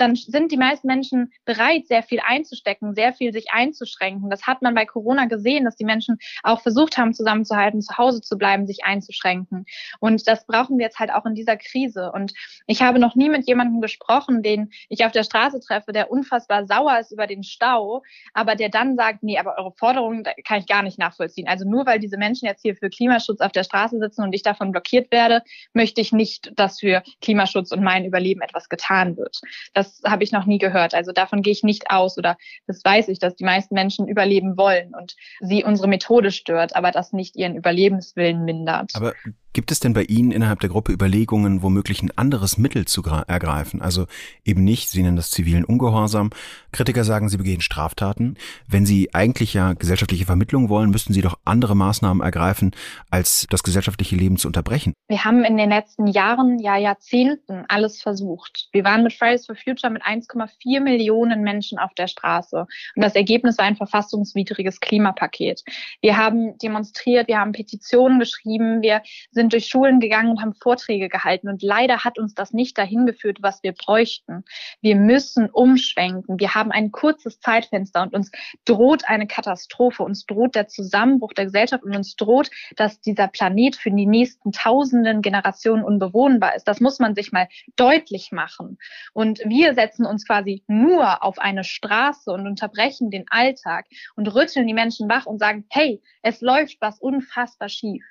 dann 0.00 0.16
sind 0.16 0.52
die 0.52 0.56
meisten 0.56 0.86
Menschen 0.86 1.32
bereit, 1.44 1.86
sehr 1.86 2.02
viel 2.02 2.20
einzustecken, 2.20 2.94
sehr 2.94 3.12
viel 3.12 3.32
sich 3.32 3.50
einzuschränken. 3.50 4.30
Das 4.30 4.46
hat 4.46 4.62
man 4.62 4.74
bei 4.74 4.86
Corona 4.86 5.26
gesehen, 5.26 5.64
dass 5.64 5.76
die 5.76 5.84
Menschen 5.84 6.18
auch 6.42 6.60
versucht 6.60 6.98
haben, 6.98 7.14
zusammenzuhalten, 7.14 7.82
zu 7.82 7.96
Hause 7.96 8.20
zu 8.20 8.38
bleiben, 8.38 8.66
sich 8.66 8.84
einzuschränken. 8.84 9.66
Und 10.00 10.26
das 10.26 10.46
brauchen 10.46 10.78
wir 10.78 10.86
jetzt 10.86 10.98
halt 10.98 11.12
auch 11.12 11.26
in 11.26 11.34
dieser 11.34 11.56
Krise. 11.56 12.12
Und 12.12 12.32
ich 12.66 12.82
habe 12.82 12.98
noch 12.98 13.14
nie 13.14 13.28
mit 13.28 13.46
jemandem 13.46 13.80
gesprochen, 13.80 14.42
den 14.42 14.70
ich 14.88 15.04
auf 15.04 15.12
der 15.12 15.24
Straße 15.24 15.60
treffe, 15.60 15.92
der 15.92 16.10
unfassbar 16.10 16.66
sauer 16.66 16.98
ist 16.98 17.12
über 17.12 17.26
den 17.26 17.42
Stau, 17.42 18.02
aber 18.34 18.54
der 18.54 18.68
dann 18.68 18.96
sagt, 18.96 19.22
nee, 19.22 19.38
aber 19.38 19.58
eure 19.58 19.72
Forderungen 19.72 20.24
kann 20.44 20.60
ich 20.60 20.66
gar 20.66 20.82
nicht 20.82 20.98
nachvollziehen. 20.98 21.48
Also 21.48 21.68
nur 21.68 21.86
weil 21.86 21.98
diese 21.98 22.16
Menschen 22.16 22.46
jetzt 22.46 22.62
hier 22.62 22.76
für 22.76 22.90
Klimaschutz 22.90 23.40
auf 23.40 23.52
der 23.52 23.64
Straße 23.64 23.98
sitzen 23.98 24.22
und 24.22 24.32
ich 24.32 24.42
davon 24.42 24.72
blockiert 24.72 25.10
werde, 25.12 25.42
möchte 25.72 26.00
ich 26.00 26.12
nicht, 26.12 26.52
dass 26.56 26.80
für 26.80 27.02
Klimaschutz 27.20 27.72
und 27.72 27.82
mein 27.82 28.04
Überleben 28.04 28.40
etwas 28.40 28.68
getan 28.68 29.16
wird. 29.16 29.40
Das 29.74 29.87
das 29.88 30.10
habe 30.10 30.24
ich 30.24 30.32
noch 30.32 30.46
nie 30.46 30.58
gehört. 30.58 30.94
Also 30.94 31.12
davon 31.12 31.42
gehe 31.42 31.52
ich 31.52 31.62
nicht 31.62 31.90
aus 31.90 32.18
oder 32.18 32.36
das 32.66 32.84
weiß 32.84 33.08
ich, 33.08 33.18
dass 33.18 33.36
die 33.36 33.44
meisten 33.44 33.74
Menschen 33.74 34.08
überleben 34.08 34.56
wollen 34.56 34.94
und 34.94 35.16
sie 35.40 35.64
unsere 35.64 35.88
Methode 35.88 36.30
stört, 36.30 36.76
aber 36.76 36.90
das 36.90 37.12
nicht 37.12 37.36
ihren 37.36 37.56
Überlebenswillen 37.56 38.44
mindert. 38.44 38.92
Aber 38.94 39.14
Gibt 39.54 39.72
es 39.72 39.80
denn 39.80 39.94
bei 39.94 40.02
Ihnen 40.02 40.30
innerhalb 40.30 40.60
der 40.60 40.68
Gruppe 40.68 40.92
Überlegungen, 40.92 41.62
womöglich 41.62 42.02
ein 42.02 42.16
anderes 42.16 42.58
Mittel 42.58 42.84
zu 42.84 43.02
ergreifen? 43.02 43.80
Also 43.80 44.06
eben 44.44 44.62
nicht, 44.62 44.90
Sie 44.90 45.02
nennen 45.02 45.16
das 45.16 45.30
zivilen 45.30 45.64
Ungehorsam. 45.64 46.30
Kritiker 46.70 47.02
sagen, 47.02 47.28
Sie 47.28 47.38
begehen 47.38 47.62
Straftaten. 47.62 48.36
Wenn 48.68 48.84
Sie 48.84 49.14
eigentlich 49.14 49.54
ja 49.54 49.72
gesellschaftliche 49.72 50.26
Vermittlung 50.26 50.68
wollen, 50.68 50.90
müssten 50.90 51.14
Sie 51.14 51.22
doch 51.22 51.38
andere 51.44 51.74
Maßnahmen 51.74 52.22
ergreifen, 52.22 52.72
als 53.10 53.46
das 53.50 53.62
gesellschaftliche 53.62 54.16
Leben 54.16 54.36
zu 54.36 54.48
unterbrechen. 54.48 54.92
Wir 55.08 55.24
haben 55.24 55.44
in 55.44 55.56
den 55.56 55.70
letzten 55.70 56.06
Jahren, 56.06 56.58
ja 56.58 56.76
Jahrzehnten 56.76 57.64
alles 57.68 58.02
versucht. 58.02 58.68
Wir 58.72 58.84
waren 58.84 59.02
mit 59.02 59.14
Fridays 59.14 59.46
for 59.46 59.56
Future 59.56 59.77
mit 59.90 60.02
1,4 60.02 60.80
Millionen 60.80 61.42
Menschen 61.42 61.78
auf 61.78 61.94
der 61.94 62.06
Straße. 62.06 62.66
Und 62.96 63.02
das 63.02 63.14
Ergebnis 63.14 63.58
war 63.58 63.64
ein 63.64 63.76
verfassungswidriges 63.76 64.80
Klimapaket. 64.80 65.62
Wir 66.00 66.16
haben 66.16 66.58
demonstriert, 66.58 67.28
wir 67.28 67.38
haben 67.38 67.52
Petitionen 67.52 68.18
geschrieben, 68.18 68.82
wir 68.82 69.02
sind 69.30 69.52
durch 69.52 69.66
Schulen 69.66 70.00
gegangen 70.00 70.30
und 70.30 70.42
haben 70.42 70.54
Vorträge 70.54 71.08
gehalten. 71.08 71.48
Und 71.48 71.62
leider 71.62 72.04
hat 72.04 72.18
uns 72.18 72.34
das 72.34 72.52
nicht 72.52 72.76
dahin 72.76 73.06
geführt, 73.06 73.38
was 73.40 73.62
wir 73.62 73.72
bräuchten. 73.72 74.44
Wir 74.80 74.96
müssen 74.96 75.50
umschwenken. 75.50 76.38
Wir 76.38 76.54
haben 76.54 76.72
ein 76.72 76.92
kurzes 76.92 77.40
Zeitfenster 77.40 78.02
und 78.02 78.14
uns 78.14 78.30
droht 78.64 79.08
eine 79.08 79.26
Katastrophe. 79.26 80.02
Uns 80.02 80.26
droht 80.26 80.54
der 80.54 80.68
Zusammenbruch 80.68 81.32
der 81.32 81.46
Gesellschaft 81.46 81.84
und 81.84 81.96
uns 81.96 82.16
droht, 82.16 82.50
dass 82.76 83.00
dieser 83.00 83.28
Planet 83.28 83.76
für 83.76 83.90
die 83.90 84.06
nächsten 84.06 84.52
tausenden 84.52 85.22
Generationen 85.22 85.84
unbewohnbar 85.84 86.54
ist. 86.56 86.64
Das 86.64 86.80
muss 86.80 86.98
man 86.98 87.14
sich 87.14 87.32
mal 87.32 87.48
deutlich 87.76 88.32
machen. 88.32 88.78
Und 89.12 89.40
wir 89.44 89.67
setzen 89.74 90.06
uns 90.06 90.26
quasi 90.26 90.62
nur 90.66 91.22
auf 91.22 91.38
eine 91.38 91.64
Straße 91.64 92.30
und 92.30 92.46
unterbrechen 92.46 93.10
den 93.10 93.26
Alltag 93.28 93.86
und 94.16 94.26
rütteln 94.34 94.66
die 94.66 94.74
Menschen 94.74 95.08
wach 95.08 95.26
und 95.26 95.38
sagen, 95.38 95.66
hey, 95.70 96.02
es 96.22 96.40
läuft 96.40 96.78
was 96.80 97.00
unfassbar 97.00 97.68
schief. 97.68 98.04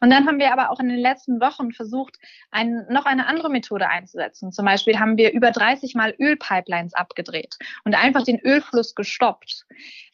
Und 0.00 0.10
dann 0.10 0.26
haben 0.26 0.38
wir 0.38 0.52
aber 0.52 0.70
auch 0.70 0.80
in 0.80 0.88
den 0.88 0.98
letzten 0.98 1.40
Wochen 1.40 1.72
versucht, 1.72 2.18
ein, 2.50 2.86
noch 2.88 3.06
eine 3.06 3.26
andere 3.26 3.50
Methode 3.50 3.88
einzusetzen. 3.88 4.52
Zum 4.52 4.64
Beispiel 4.64 4.98
haben 4.98 5.16
wir 5.16 5.32
über 5.32 5.50
30 5.50 5.94
Mal 5.94 6.14
Ölpipelines 6.18 6.94
abgedreht 6.94 7.56
und 7.84 7.94
einfach 7.94 8.24
den 8.24 8.40
Ölfluss 8.40 8.94
gestoppt. 8.94 9.64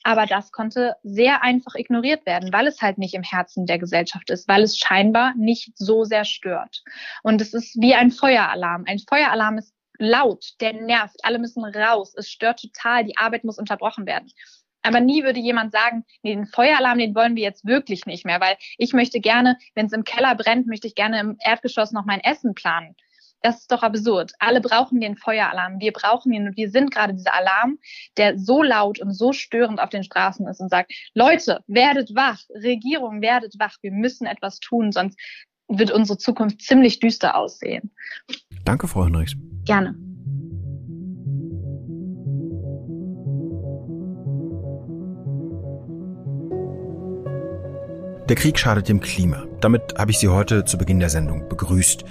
Aber 0.02 0.26
das 0.26 0.52
konnte 0.52 0.96
sehr 1.02 1.42
einfach 1.42 1.74
ignoriert 1.74 2.24
werden, 2.26 2.52
weil 2.52 2.66
es 2.66 2.80
halt 2.80 2.98
nicht 2.98 3.14
im 3.14 3.22
Herzen 3.22 3.66
der 3.66 3.78
Gesellschaft 3.78 4.30
ist, 4.30 4.48
weil 4.48 4.62
es 4.62 4.78
scheinbar 4.78 5.34
nicht 5.36 5.76
so 5.76 6.04
sehr 6.04 6.24
stört. 6.24 6.82
Und 7.22 7.40
es 7.40 7.52
ist 7.52 7.76
wie 7.80 7.94
ein 7.94 8.10
Feueralarm. 8.10 8.84
Ein 8.86 8.98
Feueralarm 8.98 9.58
ist 9.58 9.74
laut, 10.00 10.54
der 10.60 10.72
nervt, 10.72 11.16
alle 11.22 11.38
müssen 11.38 11.64
raus, 11.64 12.14
es 12.16 12.30
stört 12.30 12.60
total, 12.60 13.04
die 13.04 13.16
Arbeit 13.16 13.44
muss 13.44 13.58
unterbrochen 13.58 14.06
werden. 14.06 14.32
Aber 14.82 15.00
nie 15.00 15.22
würde 15.22 15.40
jemand 15.40 15.72
sagen, 15.72 16.04
nee, 16.22 16.34
den 16.34 16.46
Feueralarm, 16.46 16.98
den 16.98 17.14
wollen 17.14 17.36
wir 17.36 17.42
jetzt 17.42 17.66
wirklich 17.66 18.06
nicht 18.06 18.24
mehr, 18.24 18.40
weil 18.40 18.56
ich 18.78 18.92
möchte 18.92 19.20
gerne, 19.20 19.58
wenn 19.74 19.86
es 19.86 19.92
im 19.92 20.04
Keller 20.04 20.34
brennt, 20.34 20.66
möchte 20.66 20.86
ich 20.86 20.94
gerne 20.94 21.20
im 21.20 21.36
Erdgeschoss 21.38 21.92
noch 21.92 22.06
mein 22.06 22.20
Essen 22.20 22.54
planen. 22.54 22.96
Das 23.42 23.60
ist 23.60 23.72
doch 23.72 23.82
absurd. 23.82 24.32
Alle 24.38 24.60
brauchen 24.60 25.00
den 25.00 25.16
Feueralarm. 25.16 25.80
Wir 25.80 25.92
brauchen 25.92 26.32
ihn 26.32 26.46
und 26.48 26.56
wir 26.56 26.70
sind 26.70 26.90
gerade 26.90 27.14
dieser 27.14 27.34
Alarm, 27.34 27.78
der 28.18 28.38
so 28.38 28.62
laut 28.62 29.00
und 29.00 29.12
so 29.12 29.32
störend 29.32 29.80
auf 29.80 29.88
den 29.88 30.04
Straßen 30.04 30.46
ist 30.46 30.60
und 30.60 30.68
sagt, 30.68 30.92
Leute, 31.14 31.60
werdet 31.66 32.14
wach, 32.14 32.40
Regierung, 32.50 33.22
werdet 33.22 33.54
wach, 33.58 33.76
wir 33.80 33.92
müssen 33.92 34.26
etwas 34.26 34.60
tun, 34.60 34.92
sonst 34.92 35.18
wird 35.68 35.90
unsere 35.90 36.18
Zukunft 36.18 36.60
ziemlich 36.62 37.00
düster 37.00 37.36
aussehen. 37.36 37.94
Danke, 38.64 38.88
Frau 38.88 39.04
Henrichs. 39.04 39.36
Gerne. 39.70 39.94
Der 48.28 48.34
Krieg 48.34 48.58
schadet 48.58 48.88
dem 48.88 48.98
Klima. 48.98 49.46
Damit 49.60 49.94
habe 49.98 50.10
ich 50.10 50.18
Sie 50.18 50.28
heute 50.28 50.64
zu 50.64 50.78
Beginn 50.78 51.00
der 51.00 51.10
Sendung 51.10 51.48
begrüßt. 51.48 52.04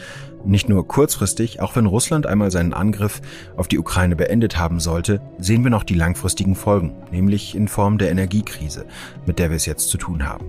Nicht 0.46 0.70
nur 0.70 0.88
kurzfristig, 0.88 1.60
auch 1.62 1.76
wenn 1.76 1.86
Russland 1.86 2.26
einmal 2.26 2.50
seinen 2.50 2.74
Angriff 2.74 3.22
auf 3.58 3.68
die 3.68 3.78
Ukraine 3.78 4.16
beendet 4.16 4.58
haben 4.58 4.80
sollte, 4.80 5.20
sehen 5.38 5.64
wir 5.64 5.72
noch 5.72 5.84
die 5.84 5.96
langfristigen 5.96 6.56
Folgen, 6.56 6.94
nämlich 7.12 7.56
in 7.56 7.68
Form 7.68 7.98
der 7.98 8.10
Energiekrise, 8.10 8.86
mit 9.26 9.38
der 9.38 9.50
wir 9.50 9.58
es 9.58 9.66
jetzt 9.66 9.90
zu 9.90 9.98
tun 9.98 10.26
haben. 10.26 10.46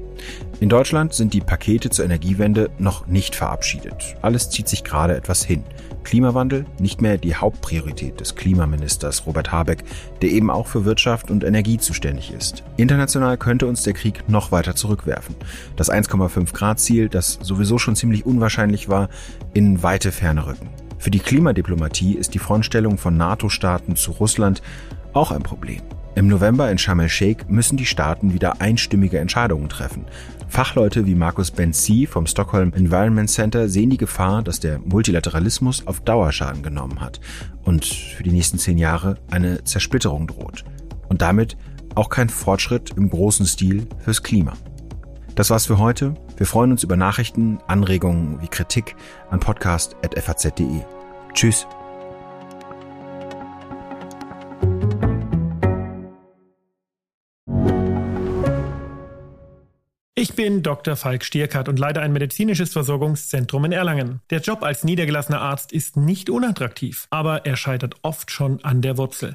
In 0.60 0.68
Deutschland 0.68 1.12
sind 1.14 1.34
die 1.34 1.40
Pakete 1.40 1.90
zur 1.90 2.04
Energiewende 2.04 2.70
noch 2.78 3.06
nicht 3.08 3.34
verabschiedet. 3.34 4.16
Alles 4.22 4.50
zieht 4.50 4.68
sich 4.68 4.84
gerade 4.84 5.16
etwas 5.16 5.42
hin. 5.42 5.64
Klimawandel 6.04 6.64
nicht 6.78 7.02
mehr 7.02 7.18
die 7.18 7.34
Hauptpriorität 7.34 8.20
des 8.20 8.34
Klimaministers 8.34 9.26
Robert 9.26 9.52
Habeck, 9.52 9.84
der 10.22 10.30
eben 10.30 10.50
auch 10.50 10.66
für 10.66 10.84
Wirtschaft 10.84 11.30
und 11.30 11.44
Energie 11.44 11.78
zuständig 11.78 12.32
ist. 12.32 12.62
International 12.76 13.36
könnte 13.36 13.66
uns 13.66 13.82
der 13.82 13.92
Krieg 13.92 14.28
noch 14.28 14.52
weiter 14.52 14.74
zurückwerfen. 14.74 15.34
Das 15.76 15.90
1,5 15.90 16.52
Grad 16.52 16.80
Ziel, 16.90 17.08
das 17.08 17.38
sowieso 17.40 17.78
schon 17.78 17.94
ziemlich 17.94 18.26
unwahrscheinlich 18.26 18.88
war, 18.88 19.10
in 19.54 19.84
weite 19.84 20.10
Ferne 20.10 20.46
rücken. 20.46 20.68
Für 20.98 21.12
die 21.12 21.20
Klimadiplomatie 21.20 22.14
ist 22.14 22.34
die 22.34 22.40
Frontstellung 22.40 22.98
von 22.98 23.16
NATO-Staaten 23.16 23.94
zu 23.94 24.10
Russland 24.10 24.60
auch 25.12 25.30
ein 25.30 25.44
Problem. 25.44 25.82
Im 26.16 26.26
November 26.26 26.68
in 26.68 26.78
Sharm 26.78 26.98
el-Sheikh 26.98 27.44
müssen 27.48 27.76
die 27.76 27.86
Staaten 27.86 28.34
wieder 28.34 28.60
einstimmige 28.60 29.20
Entscheidungen 29.20 29.68
treffen. 29.68 30.04
Fachleute 30.48 31.06
wie 31.06 31.14
Markus 31.14 31.52
Benzi 31.52 32.08
vom 32.10 32.26
Stockholm 32.26 32.72
Environment 32.74 33.30
Center 33.30 33.68
sehen 33.68 33.90
die 33.90 33.96
Gefahr, 33.96 34.42
dass 34.42 34.58
der 34.58 34.80
Multilateralismus 34.80 35.86
auf 35.86 36.00
Dauerschaden 36.00 36.64
genommen 36.64 37.00
hat 37.00 37.20
und 37.62 37.84
für 37.84 38.24
die 38.24 38.32
nächsten 38.32 38.58
zehn 38.58 38.78
Jahre 38.78 39.18
eine 39.30 39.62
Zersplitterung 39.62 40.26
droht. 40.26 40.64
Und 41.08 41.22
damit 41.22 41.56
auch 41.94 42.08
kein 42.08 42.28
Fortschritt 42.28 42.90
im 42.96 43.08
großen 43.08 43.46
Stil 43.46 43.86
fürs 44.00 44.24
Klima. 44.24 44.54
Das 45.36 45.50
war's 45.50 45.66
für 45.66 45.78
heute. 45.78 46.14
Wir 46.40 46.46
freuen 46.46 46.70
uns 46.70 46.82
über 46.82 46.96
Nachrichten, 46.96 47.58
Anregungen 47.66 48.40
wie 48.40 48.48
Kritik 48.48 48.96
an 49.28 49.40
podcast.faz.de. 49.40 50.80
Tschüss. 51.34 51.66
Ich 60.14 60.34
bin 60.34 60.62
Dr. 60.62 60.96
Falk 60.96 61.26
Stierkart 61.26 61.68
und 61.68 61.78
leite 61.78 62.00
ein 62.00 62.14
medizinisches 62.14 62.72
Versorgungszentrum 62.72 63.66
in 63.66 63.72
Erlangen. 63.72 64.22
Der 64.30 64.40
Job 64.40 64.62
als 64.62 64.82
niedergelassener 64.82 65.42
Arzt 65.42 65.72
ist 65.72 65.98
nicht 65.98 66.30
unattraktiv, 66.30 67.06
aber 67.10 67.44
er 67.44 67.58
scheitert 67.58 67.96
oft 68.00 68.30
schon 68.30 68.64
an 68.64 68.80
der 68.80 68.96
Wurzel. 68.96 69.34